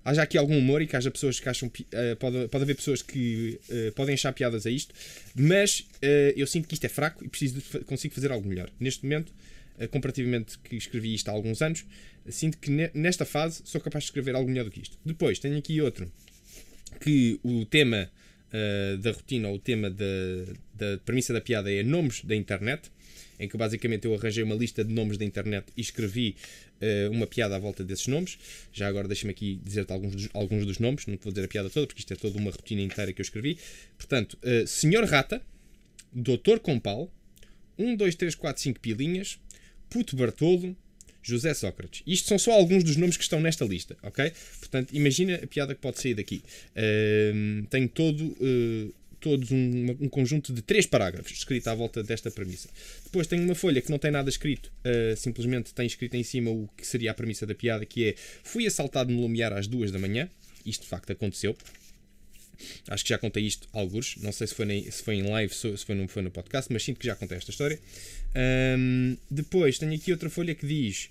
haja 0.05 0.23
aqui 0.23 0.39
algum 0.39 0.57
humor 0.57 0.81
e 0.81 0.87
que 0.87 0.97
haja 0.97 1.11
pessoas 1.11 1.41
que 1.41 1.49
acham. 1.49 1.69
Uh, 1.69 2.17
pode, 2.19 2.49
pode 2.49 2.65
haver 2.65 2.77
pessoas 2.77 3.03
que 3.03 3.61
uh, 3.69 3.93
podem 3.93 4.15
achar 4.15 4.33
piadas 4.33 4.67
a 4.67 4.71
isto, 4.71 4.95
mas 5.35 5.81
uh, 5.81 6.33
eu 6.37 6.47
sinto 6.47 6.69
que 6.69 6.75
isto 6.75 6.85
é 6.85 6.89
fraco 6.89 7.25
e 7.25 7.29
preciso 7.29 7.61
de, 7.61 7.85
consigo 7.85 8.15
fazer 8.15 8.31
algo 8.31 8.49
melhor. 8.49 8.71
Neste 8.79 9.05
momento, 9.05 9.33
comparativamente 9.91 10.59
que 10.61 10.75
escrevi 10.75 11.15
isto 11.15 11.29
há 11.29 11.33
alguns 11.33 11.61
anos, 11.61 11.85
sinto 12.31 12.57
que 12.57 12.71
ne, 12.71 12.91
nesta 12.95 13.27
fase 13.27 13.61
sou 13.67 13.79
capaz 13.79 14.05
de 14.05 14.09
escrever 14.09 14.35
algo 14.35 14.49
melhor 14.49 14.65
do 14.65 14.71
que 14.71 14.81
isto. 14.81 14.99
Depois, 15.05 15.39
tenho 15.39 15.59
aqui 15.59 15.83
outro 15.83 16.11
que 17.01 17.39
o 17.43 17.67
tema 17.67 18.11
da 19.01 19.13
rotina 19.13 19.49
ou 19.49 19.57
o 19.57 19.59
tema 19.59 19.91
da, 19.91 20.05
da 20.75 20.99
premissa 21.05 21.33
da 21.33 21.41
piada 21.41 21.73
é 21.73 21.83
nomes 21.83 22.25
da 22.25 22.35
internet 22.35 22.91
em 23.39 23.49
que 23.49 23.57
basicamente 23.57 24.07
eu 24.07 24.15
arranjei 24.15 24.43
uma 24.43 24.55
lista 24.55 24.85
de 24.85 24.93
nomes 24.93 25.19
da 25.19 25.25
internet 25.25 25.67
e 25.77 25.81
escrevi 25.81 26.37
uh, 26.81 27.11
uma 27.11 27.27
piada 27.27 27.57
à 27.57 27.59
volta 27.59 27.85
desses 27.85 28.07
nomes. 28.07 28.39
Já 28.73 28.89
agora 28.89 29.07
deixa-me 29.07 29.31
aqui 29.31 29.61
dizer-te 29.63 29.93
alguns 29.93 30.15
dos, 30.15 30.29
alguns 30.33 30.67
dos 30.67 30.79
nomes, 30.79 31.07
não 31.07 31.19
vou 31.23 31.33
dizer 31.33 31.45
a 31.45 31.49
piada 31.49 31.71
toda, 31.71 31.87
porque 31.87 32.01
isto 32.01 32.13
é 32.13 32.17
toda 32.17 32.39
uma 32.39 32.51
rotina 32.51 32.83
inteira 32.83 33.13
que 33.13 33.21
eu 33.21 33.25
escrevi. 33.25 33.59
Portanto, 33.97 34.39
uh, 34.43 34.67
Senhor 34.67 35.05
Rata, 35.05 35.43
Doutor 36.13 36.61
Compal, 36.61 37.11
1, 37.79 37.97
2, 37.97 38.15
3, 38.15 38.35
4, 38.35 38.63
5 38.63 38.81
pilinhas, 38.81 39.39
Puto 39.91 40.17
Bartolo, 40.17 40.77
José 41.27 41.53
Sócrates. 41.55 42.03
Isto 42.07 42.29
são 42.29 42.39
só 42.39 42.53
alguns 42.53 42.85
dos 42.85 42.97
nomes 42.97 43.17
que 43.17 43.23
estão 43.25 43.41
nesta 43.41 43.65
lista, 43.65 43.97
ok? 44.03 44.33
Portanto, 44.61 44.95
imagina 44.95 45.41
a 45.43 45.47
piada 45.47 45.75
que 45.75 45.81
pode 45.81 46.01
sair 46.01 46.15
daqui. 46.15 46.43
Uh, 46.77 47.67
tenho 47.67 47.89
todo 47.89 48.25
uh, 48.25 48.95
todos 49.19 49.51
um, 49.51 49.97
um, 50.01 50.09
conjunto 50.09 50.53
de 50.53 50.63
três 50.63 50.87
parágrafos 50.87 51.33
escrito 51.33 51.67
à 51.67 51.75
volta 51.75 52.01
desta 52.03 52.31
premissa. 52.31 52.69
Depois 53.03 53.27
tem 53.27 53.41
uma 53.41 53.57
folha 53.57 53.83
que 53.83 53.91
não 53.91 53.99
tem 53.99 54.13
nada 54.13 54.31
escrito, 54.31 54.71
uh, 54.85 55.17
simplesmente 55.17 55.75
tem 55.75 55.87
escrito 55.87 56.15
em 56.15 56.23
cima 56.23 56.51
o 56.51 56.69
que 56.77 56.87
seria 56.87 57.11
a 57.11 57.15
premissa 57.15 57.45
da 57.45 57.55
piada, 57.55 57.85
que 57.85 58.11
é 58.11 58.15
fui 58.45 58.67
assaltado 58.67 59.13
no 59.13 59.21
Lumiar 59.21 59.53
às 59.53 59.67
duas 59.67 59.91
da 59.91 59.99
manhã. 59.99 60.31
Isto 60.65 60.83
de 60.83 60.89
facto 60.89 61.11
aconteceu. 61.11 61.57
Acho 62.89 63.05
que 63.05 63.11
já 63.11 63.19
contei 63.19 63.45
isto 63.45 63.69
alguns. 63.73 64.17
Não 64.19 64.33
sei 64.33 64.47
se 64.47 64.55
foi, 64.55 64.83
se 64.91 65.03
foi 65.03 65.17
em 65.17 65.23
live, 65.23 65.53
se 65.53 65.77
foi, 65.79 65.95
no, 65.95 66.09
foi 66.09 66.23
no 66.23 66.31
podcast, 66.31 66.73
mas 66.73 66.83
sinto 66.83 66.99
que 66.99 67.07
já 67.07 67.15
contei 67.15 67.37
esta 67.37 67.51
história. 67.51 67.79
Um, 68.79 69.17
depois 69.31 69.79
tenho 69.79 69.95
aqui 69.95 70.13
outra 70.13 70.29
folha 70.29 70.55
que 70.55 70.67
diz 70.67 71.09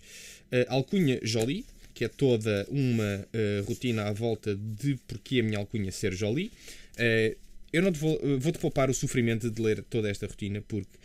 uh, 0.51 0.65
Alcunha 0.67 1.19
Jolie, 1.23 1.65
que 1.93 2.05
é 2.05 2.07
toda 2.07 2.67
uma 2.69 3.27
uh, 3.33 3.63
rotina 3.65 4.03
à 4.03 4.11
volta 4.11 4.55
de 4.55 4.99
porque 5.07 5.39
a 5.39 5.43
minha 5.43 5.57
alcunha 5.57 5.91
ser 5.91 6.13
Jolie. 6.13 6.51
Uh, 6.97 7.35
eu 7.73 7.81
não 7.81 7.91
te 7.91 7.99
vou, 7.99 8.19
vou-te 8.39 8.59
poupar 8.59 8.89
o 8.89 8.93
sofrimento 8.93 9.49
de 9.49 9.61
ler 9.61 9.83
toda 9.89 10.09
esta 10.09 10.25
rotina, 10.25 10.61
porque 10.65 10.97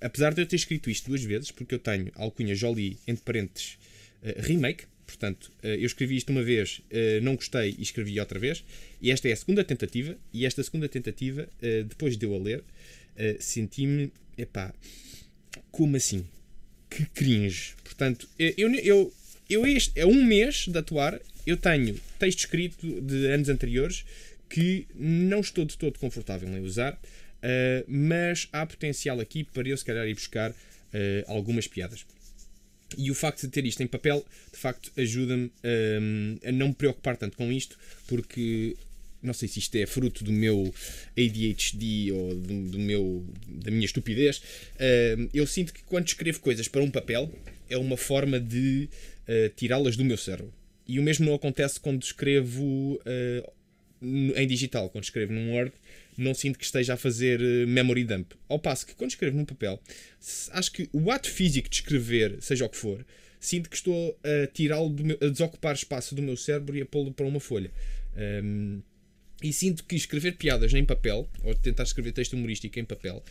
apesar 0.00 0.32
de 0.32 0.40
eu 0.40 0.46
ter 0.46 0.56
escrito 0.56 0.88
isto 0.88 1.08
duas 1.08 1.22
vezes, 1.22 1.50
porque 1.50 1.74
eu 1.74 1.78
tenho 1.78 2.10
alcunha 2.14 2.54
Jolie, 2.54 2.96
entre 3.06 3.22
parênteses, 3.22 3.76
remake, 4.38 4.86
portanto, 5.08 5.50
uh, 5.64 5.66
eu 5.66 5.86
escrevi 5.86 6.16
isto 6.16 6.30
uma 6.30 6.42
vez, 6.42 6.82
uh, 6.90 7.22
não 7.22 7.34
gostei 7.34 7.74
e 7.78 7.82
escrevi 7.82 8.20
outra 8.20 8.38
vez, 8.38 8.62
e 9.00 9.10
esta 9.10 9.26
é 9.28 9.32
a 9.32 9.36
segunda 9.36 9.64
tentativa, 9.64 10.16
e 10.32 10.44
esta 10.44 10.62
segunda 10.62 10.88
tentativa, 10.88 11.48
depois 11.88 12.16
de 12.16 12.26
eu 12.26 12.34
a 12.34 12.38
ler, 12.38 12.64
senti-me, 13.38 14.12
epá, 14.36 14.74
como 15.70 15.96
assim? 15.96 16.26
Que 16.90 17.06
cringe. 17.06 17.74
Portanto, 17.84 18.28
eu, 18.36 18.74
eu, 18.74 19.14
eu 19.48 19.64
este, 19.64 19.92
é 19.98 20.04
um 20.04 20.24
mês 20.24 20.66
de 20.66 20.76
atuar, 20.76 21.20
eu 21.46 21.56
tenho 21.56 21.94
texto 22.18 22.40
escrito 22.40 23.00
de 23.00 23.26
anos 23.28 23.48
anteriores 23.48 24.04
que 24.50 24.84
não 24.96 25.40
estou 25.40 25.64
de 25.64 25.78
todo 25.78 25.96
confortável 25.96 26.48
em 26.48 26.60
usar, 26.60 27.00
mas 27.86 28.48
há 28.52 28.66
potencial 28.66 29.20
aqui 29.20 29.44
para 29.44 29.68
eu 29.68 29.76
se 29.76 29.84
calhar 29.84 30.08
ir 30.08 30.14
buscar 30.14 30.52
algumas 31.28 31.68
piadas. 31.68 32.04
E 32.96 33.10
o 33.10 33.14
facto 33.14 33.42
de 33.42 33.48
ter 33.48 33.66
isto 33.66 33.82
em 33.82 33.86
papel, 33.86 34.24
de 34.52 34.58
facto, 34.58 34.90
ajuda-me 34.96 35.50
um, 36.00 36.38
a 36.44 36.52
não 36.52 36.68
me 36.68 36.74
preocupar 36.74 37.16
tanto 37.16 37.36
com 37.36 37.52
isto, 37.52 37.78
porque 38.06 38.76
não 39.22 39.34
sei 39.34 39.48
se 39.48 39.58
isto 39.58 39.74
é 39.76 39.86
fruto 39.86 40.24
do 40.24 40.32
meu 40.32 40.72
ADHD 41.16 42.12
ou 42.12 42.34
do, 42.34 42.70
do 42.70 42.78
meu, 42.78 43.26
da 43.46 43.70
minha 43.70 43.84
estupidez. 43.84 44.38
Uh, 44.38 45.28
eu 45.34 45.46
sinto 45.46 45.72
que 45.72 45.82
quando 45.82 46.06
escrevo 46.06 46.40
coisas 46.40 46.68
para 46.68 46.82
um 46.82 46.90
papel, 46.90 47.30
é 47.68 47.76
uma 47.76 47.96
forma 47.96 48.40
de 48.40 48.88
uh, 49.28 49.48
tirá-las 49.56 49.96
do 49.96 50.04
meu 50.04 50.16
cérebro. 50.16 50.52
E 50.86 50.98
o 50.98 51.02
mesmo 51.02 51.26
não 51.26 51.34
acontece 51.34 51.78
quando 51.78 52.02
escrevo 52.02 52.62
uh, 52.64 53.52
em 54.02 54.46
digital, 54.46 54.88
quando 54.90 55.04
escrevo 55.04 55.32
num 55.32 55.52
Word, 55.52 55.72
não 56.16 56.34
sinto 56.34 56.58
que 56.58 56.64
esteja 56.64 56.94
a 56.94 56.96
fazer 56.96 57.40
eh, 57.40 57.66
memory 57.66 58.04
dump. 58.04 58.32
Ao 58.48 58.58
passo 58.58 58.86
que 58.86 58.94
quando 58.94 59.10
escrevo 59.10 59.36
num 59.36 59.44
papel, 59.44 59.80
acho 60.50 60.72
que 60.72 60.88
o 60.92 61.10
ato 61.10 61.30
físico 61.30 61.68
de 61.68 61.76
escrever, 61.76 62.38
seja 62.40 62.64
o 62.64 62.68
que 62.68 62.76
for, 62.76 63.04
sinto 63.40 63.70
que 63.70 63.76
estou 63.76 64.18
a 64.24 64.46
tirá-lo, 64.48 64.94
a 65.20 65.28
desocupar 65.28 65.74
espaço 65.74 66.14
do 66.14 66.22
meu 66.22 66.36
cérebro 66.36 66.76
e 66.76 66.82
a 66.82 66.86
pô-lo 66.86 67.12
para 67.12 67.26
uma 67.26 67.40
folha. 67.40 67.70
Um, 68.16 68.82
e 69.42 69.52
sinto 69.52 69.84
que 69.84 69.94
escrever 69.94 70.32
piadas 70.32 70.74
em 70.74 70.84
papel, 70.84 71.28
ou 71.44 71.54
tentar 71.54 71.84
escrever 71.84 72.12
texto 72.12 72.32
humorístico 72.32 72.78
em 72.78 72.84
papel, 72.84 73.22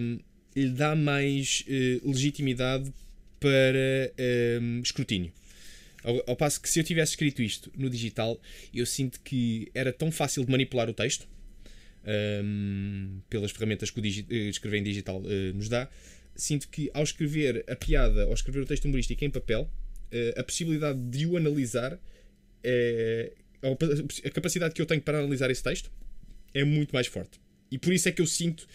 um, 0.00 0.18
lhe 0.54 0.68
dá 0.68 0.94
mais 0.94 1.64
uh, 1.66 2.10
legitimidade 2.10 2.92
para 3.40 4.12
um, 4.60 4.80
escrutínio. 4.82 5.32
Ao, 6.06 6.22
ao, 6.28 6.36
passo 6.36 6.60
que 6.60 6.68
se 6.70 6.78
eu 6.78 6.84
tivesse 6.84 7.12
escrito 7.12 7.42
isto 7.42 7.70
no 7.76 7.90
digital, 7.90 8.40
eu 8.72 8.86
sinto 8.86 9.20
que 9.20 9.68
era 9.74 9.92
tão 9.92 10.12
fácil 10.12 10.44
de 10.44 10.50
manipular 10.50 10.88
o 10.88 10.94
texto 10.94 11.28
um, 12.44 13.20
pelas 13.28 13.50
ferramentas 13.50 13.90
que 13.90 13.98
o 13.98 14.02
digi 14.02 14.24
eh, 14.30 14.48
escrever 14.48 14.78
em 14.78 14.84
digital 14.84 15.20
uh, 15.20 15.54
nos 15.54 15.68
dá. 15.68 15.88
Sinto 16.36 16.68
que 16.68 16.88
ao 16.94 17.02
escrever 17.02 17.64
a 17.68 17.74
piada, 17.74 18.22
ao 18.24 18.34
escrever 18.34 18.60
o 18.60 18.66
texto 18.66 18.84
humorístico 18.84 19.24
em 19.24 19.30
papel, 19.30 19.68
a 20.36 20.44
possibilidade 20.44 20.98
de 21.10 21.26
o 21.26 21.36
analisar, 21.36 21.98
é, 22.62 23.32
a 24.24 24.30
capacidade 24.30 24.74
que 24.74 24.80
eu 24.80 24.86
tenho 24.86 25.02
para 25.02 25.18
analisar 25.18 25.50
esse 25.50 25.62
texto 25.62 25.90
é 26.54 26.64
muito 26.64 26.92
mais 26.92 27.06
forte. 27.06 27.40
E 27.70 27.78
por 27.78 27.92
isso 27.92 28.08
é 28.08 28.12
que 28.12 28.22
eu 28.22 28.26
sinto 28.26 28.60
uh, 28.62 28.66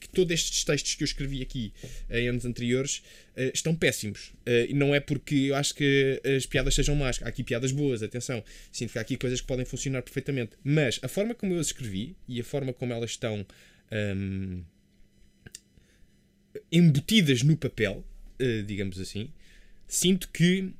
que 0.00 0.08
todos 0.10 0.32
estes 0.32 0.64
textos 0.64 0.94
que 0.94 1.02
eu 1.02 1.06
escrevi 1.06 1.42
aqui 1.42 1.72
em 2.08 2.28
anos 2.28 2.44
anteriores 2.44 2.98
uh, 3.36 3.50
estão 3.52 3.74
péssimos. 3.74 4.32
E 4.68 4.72
não 4.72 4.94
é 4.94 5.00
porque 5.00 5.34
eu 5.34 5.56
acho 5.56 5.74
que 5.74 6.20
as 6.36 6.46
piadas 6.46 6.74
sejam 6.74 6.94
más. 6.94 7.20
Há 7.22 7.28
aqui 7.28 7.42
piadas 7.42 7.72
boas, 7.72 8.02
atenção. 8.02 8.42
Sinto 8.70 8.92
que 8.92 8.98
há 8.98 9.02
aqui 9.02 9.16
coisas 9.16 9.40
que 9.40 9.46
podem 9.46 9.64
funcionar 9.64 10.02
perfeitamente. 10.02 10.52
Mas 10.62 11.00
a 11.02 11.08
forma 11.08 11.34
como 11.34 11.54
eu 11.54 11.60
as 11.60 11.66
escrevi 11.66 12.16
e 12.28 12.40
a 12.40 12.44
forma 12.44 12.72
como 12.72 12.92
elas 12.92 13.10
estão 13.10 13.44
um, 14.16 14.62
embutidas 16.70 17.42
no 17.42 17.56
papel, 17.56 18.04
digamos 18.66 19.00
assim, 19.00 19.32
sinto 19.86 20.28
que 20.28 20.72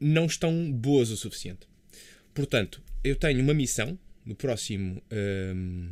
não 0.00 0.26
estão 0.26 0.72
boas 0.72 1.10
o 1.10 1.16
suficiente. 1.16 1.66
Portanto, 2.34 2.82
eu 3.02 3.16
tenho 3.16 3.40
uma 3.40 3.54
missão 3.54 3.98
no 4.24 4.34
próximo 4.34 5.02
um, 5.10 5.90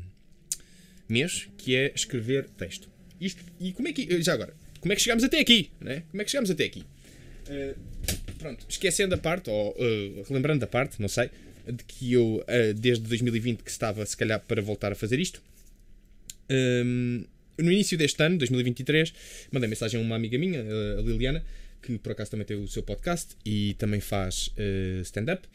mês 1.08 1.48
que 1.56 1.76
é 1.76 1.92
escrever 1.94 2.48
texto. 2.56 2.88
Isto, 3.20 3.42
e 3.60 3.72
como 3.72 3.88
é 3.88 3.92
que. 3.92 4.22
Já 4.22 4.34
agora, 4.34 4.54
como 4.80 4.92
é 4.92 4.96
que 4.96 5.02
chegamos 5.02 5.24
até 5.24 5.40
aqui? 5.40 5.70
Né? 5.80 6.02
Como 6.10 6.20
é 6.20 6.24
que 6.24 6.30
chegamos 6.30 6.50
até 6.50 6.64
aqui? 6.64 6.84
Uh, 7.48 7.74
pronto, 8.38 8.66
esquecendo 8.68 9.14
a 9.14 9.18
parte, 9.18 9.48
ou 9.48 9.70
uh, 9.70 10.22
relembrando 10.28 10.62
a 10.64 10.68
parte, 10.68 11.00
não 11.00 11.08
sei, 11.08 11.30
de 11.66 11.82
que 11.84 12.12
eu, 12.12 12.44
uh, 12.46 12.74
desde 12.74 13.02
2020, 13.04 13.62
que 13.62 13.70
estava 13.70 14.04
se 14.04 14.16
calhar 14.16 14.40
para 14.40 14.60
voltar 14.60 14.92
a 14.92 14.94
fazer 14.94 15.18
isto. 15.18 15.42
Um, 16.50 17.24
no 17.56 17.72
início 17.72 17.96
deste 17.96 18.22
ano, 18.22 18.36
2023, 18.36 19.14
mandei 19.50 19.68
mensagem 19.68 19.98
a 19.98 20.02
uma 20.02 20.16
amiga 20.16 20.36
minha, 20.36 20.60
a 20.60 21.00
Liliana, 21.00 21.42
que 21.80 21.96
por 21.98 22.12
acaso 22.12 22.32
também 22.32 22.44
tem 22.44 22.56
o 22.56 22.68
seu 22.68 22.82
podcast 22.82 23.36
e 23.44 23.74
também 23.78 24.00
faz 24.00 24.50
stand-up. 25.02 25.46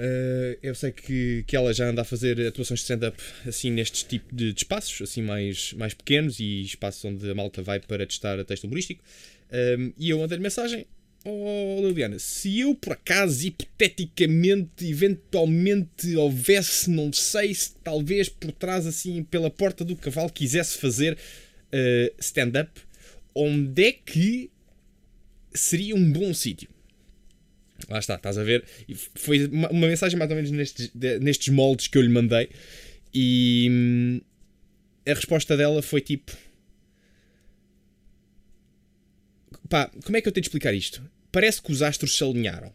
Uh, 0.00 0.56
eu 0.62 0.74
sei 0.74 0.92
que, 0.92 1.44
que 1.46 1.54
ela 1.54 1.74
já 1.74 1.86
anda 1.86 2.00
a 2.00 2.04
fazer 2.06 2.40
atuações 2.46 2.80
de 2.80 2.84
stand-up 2.84 3.22
assim 3.46 3.70
nestes 3.70 4.02
tipos 4.02 4.34
de, 4.34 4.50
de, 4.50 4.58
espaços, 4.58 5.02
assim 5.02 5.20
mais, 5.20 5.74
mais 5.74 5.92
pequenos 5.92 6.40
e 6.40 6.62
espaços 6.62 7.04
onde 7.04 7.30
a 7.30 7.34
malta 7.34 7.60
vai 7.60 7.78
para 7.78 8.06
testar 8.06 8.40
a 8.40 8.44
texto 8.44 8.64
humorístico. 8.64 9.04
Um, 9.52 9.56
ehm, 9.56 9.92
e 9.98 10.08
eu 10.08 10.18
mandei-lhe 10.18 10.42
mensagem: 10.42 10.86
Oh 11.22 11.82
Liliana, 11.86 12.18
se 12.18 12.60
eu 12.60 12.74
por 12.74 12.94
acaso, 12.94 13.46
hipoteticamente, 13.46 14.88
eventualmente 14.88 16.16
houvesse, 16.16 16.88
não 16.88 17.12
sei 17.12 17.52
se 17.52 17.74
talvez 17.84 18.30
por 18.30 18.52
trás, 18.52 18.86
assim, 18.86 19.22
pela 19.24 19.50
porta 19.50 19.84
do 19.84 19.94
cavalo, 19.94 20.32
quisesse 20.32 20.78
fazer 20.78 21.12
uh, 21.12 22.14
stand-up, 22.18 22.70
onde 23.34 23.84
é 23.84 23.92
que 23.92 24.50
seria 25.52 25.94
um 25.94 26.10
bom 26.10 26.32
sítio? 26.32 26.70
Lá 27.88 27.98
está, 27.98 28.14
estás 28.14 28.38
a 28.38 28.44
ver? 28.44 28.64
Foi 29.14 29.46
uma, 29.46 29.68
uma 29.70 29.86
mensagem 29.86 30.18
mais 30.18 30.30
ou 30.30 30.36
menos 30.36 30.50
nestes, 30.50 30.90
de, 30.94 31.18
nestes 31.18 31.48
moldes 31.48 31.88
que 31.88 31.98
eu 31.98 32.02
lhe 32.02 32.08
mandei. 32.08 32.48
E 33.12 33.68
hum, 33.70 34.20
a 35.06 35.14
resposta 35.14 35.56
dela 35.56 35.82
foi 35.82 36.00
tipo: 36.00 36.36
Pá, 39.68 39.90
como 40.04 40.16
é 40.16 40.20
que 40.20 40.28
eu 40.28 40.32
tenho 40.32 40.42
de 40.42 40.48
explicar 40.48 40.74
isto? 40.74 41.02
Parece 41.32 41.62
que 41.62 41.72
os 41.72 41.82
astros 41.82 42.16
se 42.16 42.24
alinharam 42.24 42.72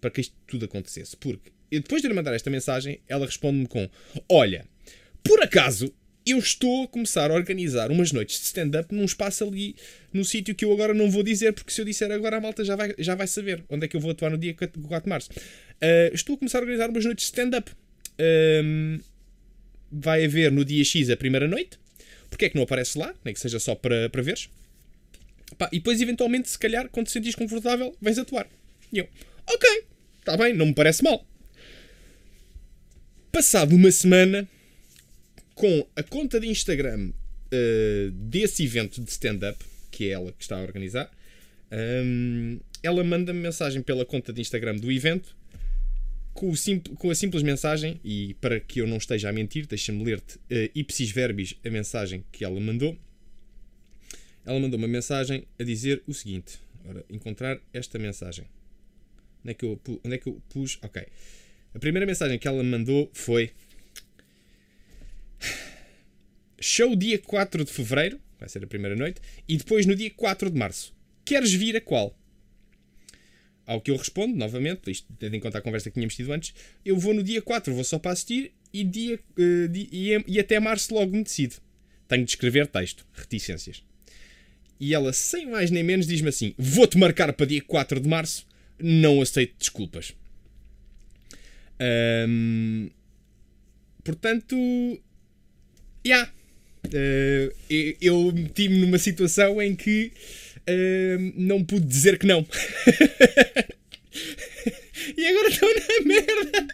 para 0.00 0.10
que 0.10 0.20
isto 0.20 0.34
tudo 0.46 0.64
acontecesse. 0.64 1.16
Porque 1.16 1.50
depois 1.70 2.02
de 2.02 2.08
lhe 2.08 2.14
mandar 2.14 2.34
esta 2.34 2.50
mensagem, 2.50 3.00
ela 3.08 3.26
responde-me 3.26 3.66
com: 3.66 3.88
Olha, 4.28 4.64
por 5.22 5.42
acaso 5.42 5.92
eu 6.26 6.38
estou 6.38 6.84
a 6.84 6.88
começar 6.88 7.30
a 7.30 7.34
organizar 7.34 7.90
umas 7.90 8.10
noites 8.10 8.40
de 8.40 8.46
stand-up 8.46 8.92
num 8.92 9.04
espaço 9.04 9.44
ali, 9.44 9.76
no 10.12 10.24
sítio 10.24 10.54
que 10.54 10.64
eu 10.64 10.72
agora 10.72 10.92
não 10.92 11.08
vou 11.08 11.22
dizer, 11.22 11.52
porque 11.52 11.70
se 11.70 11.80
eu 11.80 11.84
disser 11.84 12.10
agora 12.10 12.38
a 12.38 12.40
malta 12.40 12.64
já 12.64 12.74
vai, 12.74 12.92
já 12.98 13.14
vai 13.14 13.28
saber 13.28 13.62
onde 13.68 13.84
é 13.84 13.88
que 13.88 13.96
eu 13.96 14.00
vou 14.00 14.10
atuar 14.10 14.30
no 14.30 14.36
dia 14.36 14.52
4 14.52 14.80
de 14.80 15.08
março. 15.08 15.30
Uh, 15.30 16.12
estou 16.12 16.34
a 16.34 16.38
começar 16.38 16.58
a 16.58 16.62
organizar 16.62 16.90
umas 16.90 17.04
noites 17.04 17.26
de 17.26 17.30
stand-up. 17.30 17.70
Uh, 17.70 19.00
vai 19.90 20.24
haver 20.24 20.50
no 20.50 20.64
dia 20.64 20.84
X 20.84 21.08
a 21.10 21.16
primeira 21.16 21.46
noite. 21.46 21.78
Porque 22.28 22.46
é 22.46 22.48
que 22.48 22.56
não 22.56 22.64
aparece 22.64 22.98
lá? 22.98 23.14
Nem 23.24 23.32
que 23.32 23.40
seja 23.40 23.60
só 23.60 23.74
para, 23.76 24.10
para 24.10 24.20
veres. 24.20 24.48
Pá, 25.56 25.68
e 25.72 25.78
depois, 25.78 26.00
eventualmente, 26.00 26.50
se 26.50 26.58
calhar, 26.58 26.88
quando 26.88 27.06
te 27.06 27.12
sentires 27.12 27.36
confortável, 27.36 27.96
vens 28.00 28.18
atuar. 28.18 28.48
E 28.92 28.98
eu, 28.98 29.08
ok, 29.48 29.84
está 30.18 30.36
bem, 30.36 30.52
não 30.52 30.66
me 30.66 30.74
parece 30.74 31.04
mal. 31.04 31.24
Passado 33.30 33.74
uma 33.74 33.92
semana, 33.92 34.48
com 35.56 35.88
a 35.96 36.02
conta 36.02 36.38
de 36.38 36.46
Instagram 36.46 37.08
uh, 37.08 38.10
desse 38.10 38.62
evento 38.62 39.00
de 39.00 39.10
stand-up, 39.10 39.58
que 39.90 40.04
é 40.04 40.10
ela 40.10 40.30
que 40.30 40.42
está 40.42 40.58
a 40.58 40.62
organizar, 40.62 41.10
um, 41.72 42.60
ela 42.82 43.02
manda-me 43.02 43.40
mensagem 43.40 43.82
pela 43.82 44.04
conta 44.04 44.32
de 44.32 44.40
Instagram 44.40 44.76
do 44.76 44.92
evento 44.92 45.34
com, 46.34 46.52
com, 46.96 47.10
a 47.10 47.14
simples 47.14 47.42
mensagem, 47.42 47.98
e 48.04 48.34
para 48.34 48.60
que 48.60 48.82
eu 48.82 48.86
não 48.86 48.98
esteja 48.98 49.30
a 49.30 49.32
mentir, 49.32 49.66
deixa-me 49.66 50.04
ler-te 50.04 50.36
uh, 50.36 50.70
ipsis 50.74 51.10
verbis 51.10 51.54
a 51.64 51.70
mensagem 51.70 52.22
que 52.30 52.44
ela 52.44 52.60
mandou. 52.60 52.96
Ela 54.44 54.60
mandou 54.60 54.78
uma 54.78 54.86
mensagem 54.86 55.46
a 55.58 55.64
dizer 55.64 56.02
o 56.06 56.12
seguinte: 56.12 56.60
ora, 56.84 57.02
encontrar 57.08 57.58
esta 57.72 57.98
mensagem. 57.98 58.44
Onde 59.42 59.52
é, 59.52 59.54
que 59.54 59.64
eu, 59.64 59.80
onde 60.04 60.14
é 60.14 60.18
que 60.18 60.28
eu 60.28 60.42
pus? 60.50 60.78
Ok. 60.82 61.02
A 61.74 61.78
primeira 61.78 62.04
mensagem 62.04 62.38
que 62.38 62.46
ela 62.46 62.62
mandou 62.62 63.10
foi 63.14 63.52
Show 66.60 66.96
dia 66.96 67.18
4 67.18 67.64
de 67.64 67.72
fevereiro, 67.72 68.20
vai 68.38 68.48
ser 68.48 68.62
a 68.64 68.66
primeira 68.66 68.96
noite, 68.96 69.20
e 69.48 69.56
depois 69.56 69.86
no 69.86 69.94
dia 69.94 70.10
4 70.10 70.50
de 70.50 70.58
março. 70.58 70.94
Queres 71.24 71.52
vir 71.52 71.76
a 71.76 71.80
qual? 71.80 72.16
Ao 73.66 73.80
que 73.80 73.90
eu 73.90 73.96
respondo, 73.96 74.36
novamente, 74.36 74.90
isto 74.90 75.06
tendo 75.18 75.34
em 75.34 75.40
conta 75.40 75.58
a 75.58 75.60
conversa 75.60 75.90
que 75.90 75.94
tínhamos 75.94 76.14
tido 76.14 76.32
antes, 76.32 76.54
eu 76.84 76.96
vou 76.96 77.12
no 77.12 77.22
dia 77.22 77.42
4, 77.42 77.74
vou 77.74 77.82
só 77.82 77.98
para 77.98 78.12
assistir 78.12 78.52
e, 78.72 78.84
dia, 78.84 79.16
uh, 79.16 79.74
e, 79.74 80.24
e 80.26 80.38
até 80.38 80.60
março 80.60 80.94
logo 80.94 81.16
me 81.16 81.24
decido. 81.24 81.56
Tenho 82.06 82.24
de 82.24 82.30
escrever 82.30 82.68
texto, 82.68 83.04
reticências. 83.12 83.82
E 84.78 84.94
ela, 84.94 85.12
sem 85.12 85.46
mais 85.46 85.70
nem 85.70 85.82
menos, 85.82 86.06
diz-me 86.06 86.28
assim: 86.28 86.54
Vou-te 86.56 86.96
marcar 86.96 87.32
para 87.32 87.46
dia 87.46 87.62
4 87.62 87.98
de 88.00 88.08
março, 88.08 88.46
não 88.78 89.20
aceito 89.20 89.56
desculpas. 89.58 90.14
Portanto, 94.04 94.56
yeah, 96.06 96.30
uh, 96.86 97.52
eu 98.00 98.32
meti-me 98.32 98.78
numa 98.78 98.98
situação 98.98 99.60
em 99.60 99.74
que 99.74 100.12
uh, 100.68 101.32
não 101.36 101.64
pude 101.64 101.86
dizer 101.86 102.18
que 102.18 102.26
não. 102.26 102.46
e 105.16 105.26
agora 105.26 105.48
estou 105.48 105.68
na 105.68 106.04
merda. 106.04 106.68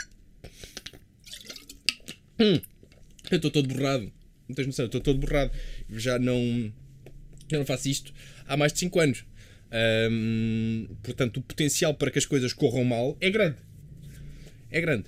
Hum, 2.41 2.61
eu 3.31 3.37
estou 3.37 3.51
todo 3.51 3.69
borrado. 3.69 4.13
Não 4.49 4.55
tens 4.55 4.67
noção, 4.67 4.87
estou 4.87 5.01
todo 5.01 5.19
borrado. 5.19 5.51
Já 5.91 6.19
não, 6.19 6.73
não 7.51 7.65
faço 7.65 7.89
isto 7.89 8.13
há 8.47 8.57
mais 8.57 8.73
de 8.73 8.81
5 8.81 9.01
anos. 9.01 9.25
Um, 10.11 10.87
portanto, 11.03 11.39
o 11.39 11.43
potencial 11.43 11.95
para 11.95 12.11
que 12.11 12.19
as 12.19 12.27
coisas 12.27 12.53
corram 12.53 12.85
mal 12.85 13.17
é 13.21 13.31
grande. 13.31 13.57
É 14.71 14.81
grande. 14.81 15.05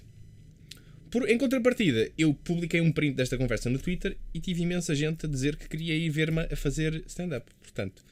Por, 1.14 1.30
em 1.30 1.38
contrapartida, 1.38 2.10
eu 2.18 2.34
publiquei 2.34 2.80
um 2.80 2.90
print 2.90 3.14
desta 3.14 3.38
conversa 3.38 3.70
no 3.70 3.78
Twitter 3.78 4.16
e 4.34 4.40
tive 4.40 4.62
imensa 4.62 4.96
gente 4.96 5.26
a 5.26 5.28
dizer 5.28 5.54
que 5.54 5.68
queria 5.68 5.94
ir 5.94 6.10
ver-me 6.10 6.40
a 6.40 6.56
fazer 6.56 7.04
stand-up. 7.06 7.48
Portanto, 7.62 8.02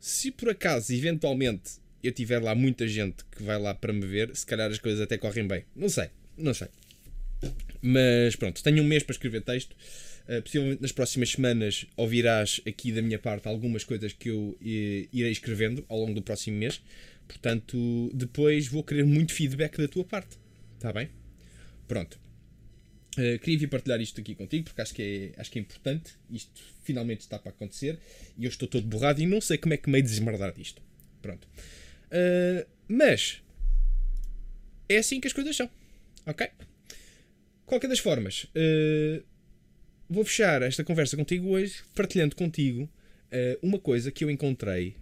se 0.00 0.32
por 0.32 0.48
acaso, 0.48 0.92
eventualmente, 0.92 1.74
eu 2.02 2.10
tiver 2.10 2.42
lá 2.42 2.52
muita 2.52 2.88
gente 2.88 3.24
que 3.26 3.44
vai 3.44 3.60
lá 3.60 3.76
para 3.76 3.92
me 3.92 4.04
ver, 4.04 4.34
se 4.34 4.44
calhar 4.44 4.68
as 4.68 4.80
coisas 4.80 5.02
até 5.02 5.16
correm 5.16 5.46
bem. 5.46 5.64
Não 5.76 5.88
sei, 5.88 6.08
não 6.36 6.52
sei. 6.52 6.66
Mas 7.80 8.34
pronto, 8.34 8.60
tenho 8.60 8.82
um 8.82 8.86
mês 8.86 9.04
para 9.04 9.12
escrever 9.12 9.42
texto. 9.42 9.76
Uh, 10.28 10.42
possivelmente 10.42 10.82
nas 10.82 10.90
próximas 10.90 11.30
semanas 11.30 11.86
ouvirás 11.96 12.60
aqui 12.66 12.90
da 12.90 13.02
minha 13.02 13.20
parte 13.20 13.46
algumas 13.46 13.84
coisas 13.84 14.12
que 14.12 14.30
eu 14.30 14.40
uh, 14.40 14.58
irei 14.60 15.30
escrevendo 15.30 15.84
ao 15.88 16.00
longo 16.00 16.14
do 16.14 16.22
próximo 16.22 16.56
mês. 16.58 16.82
Portanto, 17.28 18.10
depois 18.12 18.66
vou 18.66 18.82
querer 18.82 19.06
muito 19.06 19.32
feedback 19.32 19.78
da 19.78 19.86
tua 19.86 20.04
parte. 20.04 20.36
Está 20.76 20.92
bem? 20.92 21.08
Pronto. 21.86 22.18
Uh, 23.16 23.38
queria 23.38 23.58
vir 23.60 23.68
partilhar 23.68 24.00
isto 24.00 24.20
aqui 24.20 24.34
contigo 24.34 24.64
porque 24.64 24.80
acho 24.80 24.92
que, 24.92 25.32
é, 25.36 25.40
acho 25.40 25.50
que 25.50 25.58
é 25.58 25.62
importante. 25.62 26.12
Isto 26.30 26.60
finalmente 26.82 27.20
está 27.20 27.38
para 27.38 27.50
acontecer 27.50 27.98
e 28.36 28.44
eu 28.44 28.48
estou 28.48 28.66
todo 28.66 28.86
borrado 28.86 29.20
e 29.20 29.26
não 29.26 29.40
sei 29.40 29.56
como 29.56 29.74
é 29.74 29.76
que 29.76 29.88
me 29.88 29.98
hei 29.98 30.02
de 30.02 30.08
desmardar 30.08 30.52
disto. 30.52 30.82
Pronto. 31.22 31.46
Uh, 32.06 32.66
mas 32.88 33.42
é 34.88 34.98
assim 34.98 35.20
que 35.20 35.28
as 35.28 35.32
coisas 35.32 35.54
são. 35.56 35.70
Ok? 36.26 36.48
Qualquer 37.66 37.88
das 37.88 37.98
formas, 37.98 38.44
uh, 38.44 39.24
vou 40.08 40.24
fechar 40.24 40.62
esta 40.62 40.82
conversa 40.84 41.16
contigo 41.16 41.48
hoje 41.50 41.82
partilhando 41.94 42.36
contigo 42.36 42.88
uma 43.62 43.80
coisa 43.80 44.12
que 44.12 44.22
eu 44.22 44.30
encontrei 44.30 44.94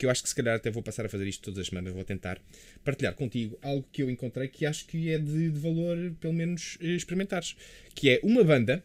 que 0.00 0.06
eu 0.06 0.10
acho 0.10 0.22
que 0.22 0.30
se 0.30 0.34
calhar 0.34 0.56
até 0.56 0.70
vou 0.70 0.82
passar 0.82 1.04
a 1.04 1.10
fazer 1.10 1.28
isto 1.28 1.42
todas 1.42 1.58
as 1.58 1.66
semanas, 1.66 1.92
vou 1.92 2.02
tentar 2.02 2.40
partilhar 2.82 3.12
contigo 3.12 3.58
algo 3.60 3.86
que 3.92 4.02
eu 4.02 4.08
encontrei 4.08 4.48
que 4.48 4.64
acho 4.64 4.86
que 4.86 5.10
é 5.10 5.18
de, 5.18 5.50
de 5.50 5.60
valor, 5.60 6.14
pelo 6.18 6.32
menos, 6.32 6.78
eh, 6.80 6.94
experimentares. 6.94 7.54
Que 7.94 8.08
é 8.08 8.20
uma 8.22 8.42
banda 8.42 8.82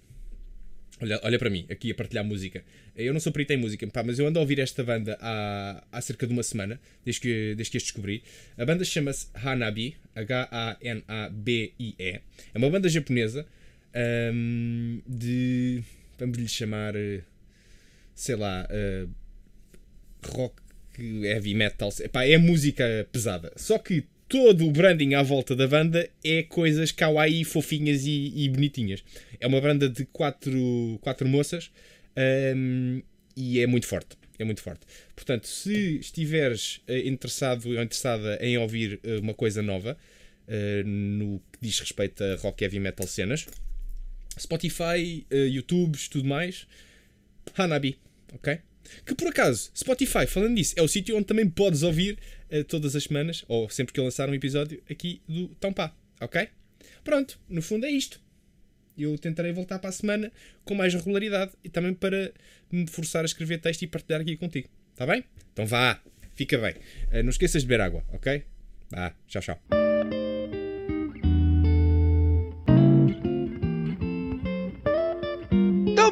Olha, 1.01 1.19
olha 1.23 1.37
para 1.37 1.49
mim, 1.49 1.65
aqui 1.69 1.91
a 1.91 1.95
partilhar 1.95 2.23
música. 2.23 2.63
Eu 2.95 3.11
não 3.11 3.19
sou 3.19 3.29
perito 3.29 3.51
em 3.51 3.57
música, 3.57 3.85
pá, 3.87 4.01
mas 4.01 4.17
eu 4.17 4.25
ando 4.27 4.39
a 4.39 4.41
ouvir 4.41 4.59
esta 4.59 4.81
banda 4.81 5.17
há, 5.19 5.83
há 5.91 5.99
cerca 6.01 6.25
de 6.25 6.31
uma 6.31 6.41
semana, 6.41 6.79
desde 7.03 7.19
que, 7.21 7.53
desde 7.55 7.71
que 7.71 7.77
as 7.77 7.83
descobri. 7.83 8.23
A 8.57 8.63
banda 8.65 8.85
chama-se 8.85 9.27
Hanabi, 9.33 9.97
H-A-N-A-B-I-E. 10.15 10.61
É 12.53 12.57
uma 12.57 12.69
banda 12.69 12.87
japonesa 12.87 13.45
um, 14.33 15.01
de. 15.05 15.83
Vamos 16.17 16.37
lhe 16.37 16.47
chamar. 16.47 16.93
Sei 18.13 18.37
lá. 18.37 18.65
Uh, 18.71 19.09
rock, 20.25 20.55
heavy 20.99 21.53
metal. 21.53 21.89
Epá, 21.99 22.25
é 22.25 22.37
música 22.37 23.07
pesada. 23.11 23.51
Só 23.55 23.77
que 23.77 24.03
todo 24.27 24.65
o 24.65 24.71
branding 24.71 25.13
à 25.13 25.21
volta 25.21 25.55
da 25.55 25.67
banda 25.67 26.09
é 26.23 26.43
coisas 26.43 26.91
kawaii, 26.91 27.43
fofinhas 27.43 28.05
e, 28.05 28.33
e 28.35 28.49
bonitinhas. 28.49 29.03
É 29.39 29.47
uma 29.47 29.61
banda 29.61 29.87
de 29.87 30.05
quatro, 30.05 30.99
quatro 31.01 31.27
moças 31.27 31.71
um, 32.55 33.01
e 33.35 33.59
é 33.59 33.67
muito 33.67 33.87
forte. 33.87 34.17
É 34.37 34.43
muito 34.43 34.61
forte. 34.61 34.85
Portanto, 35.15 35.47
se 35.47 35.99
estiveres 35.99 36.81
uh, 36.89 37.07
interessado 37.07 37.67
ou 37.67 37.81
interessada 37.81 38.37
em 38.41 38.57
ouvir 38.57 38.99
uh, 39.03 39.19
uma 39.21 39.33
coisa 39.33 39.61
nova 39.61 39.97
uh, 40.47 40.87
no 40.87 41.39
que 41.51 41.59
diz 41.61 41.79
respeito 41.79 42.23
a 42.23 42.35
rock 42.35 42.63
heavy 42.63 42.79
metal 42.79 43.07
cenas, 43.07 43.45
Spotify, 44.37 45.25
YouTube, 45.31 45.97
tudo 46.09 46.27
mais, 46.27 46.67
Hanabi, 47.57 47.97
ok? 48.33 48.59
Que 49.05 49.15
por 49.15 49.27
acaso, 49.27 49.71
Spotify, 49.75 50.27
falando 50.27 50.55
disso, 50.55 50.73
é 50.77 50.81
o 50.81 50.87
sítio 50.87 51.15
onde 51.15 51.25
também 51.25 51.49
podes 51.49 51.83
ouvir 51.83 52.17
uh, 52.51 52.63
todas 52.63 52.95
as 52.95 53.03
semanas, 53.03 53.43
ou 53.47 53.69
sempre 53.69 53.93
que 53.93 53.99
eu 53.99 54.03
lançar 54.03 54.29
um 54.29 54.33
episódio 54.33 54.81
aqui 54.89 55.21
do 55.27 55.47
Tão 55.55 55.73
ok? 56.21 56.47
Pronto, 57.03 57.39
no 57.49 57.61
fundo 57.61 57.85
é 57.85 57.91
isto. 57.91 58.19
Eu 58.97 59.17
tentarei 59.17 59.51
voltar 59.51 59.79
para 59.79 59.89
a 59.89 59.93
semana 59.93 60.31
com 60.63 60.73
mais 60.73 60.93
regularidade 60.93 61.51
e 61.63 61.69
também 61.69 61.93
para 61.93 62.31
me 62.71 62.87
forçar 62.87 63.23
a 63.23 63.25
escrever 63.25 63.59
texto 63.59 63.81
e 63.81 63.87
partilhar 63.87 64.21
aqui 64.21 64.37
contigo. 64.37 64.69
Está 64.93 65.05
bem? 65.05 65.23
Então 65.51 65.65
vá, 65.65 66.01
fica 66.33 66.57
bem. 66.57 66.75
Uh, 67.11 67.23
não 67.23 67.29
esqueças 67.29 67.61
de 67.61 67.67
beber 67.67 67.83
água, 67.83 68.03
ok? 68.13 68.43
Vá, 68.89 69.13
tchau, 69.27 69.41
tchau. 69.41 69.59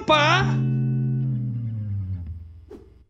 Pá! 0.06 0.63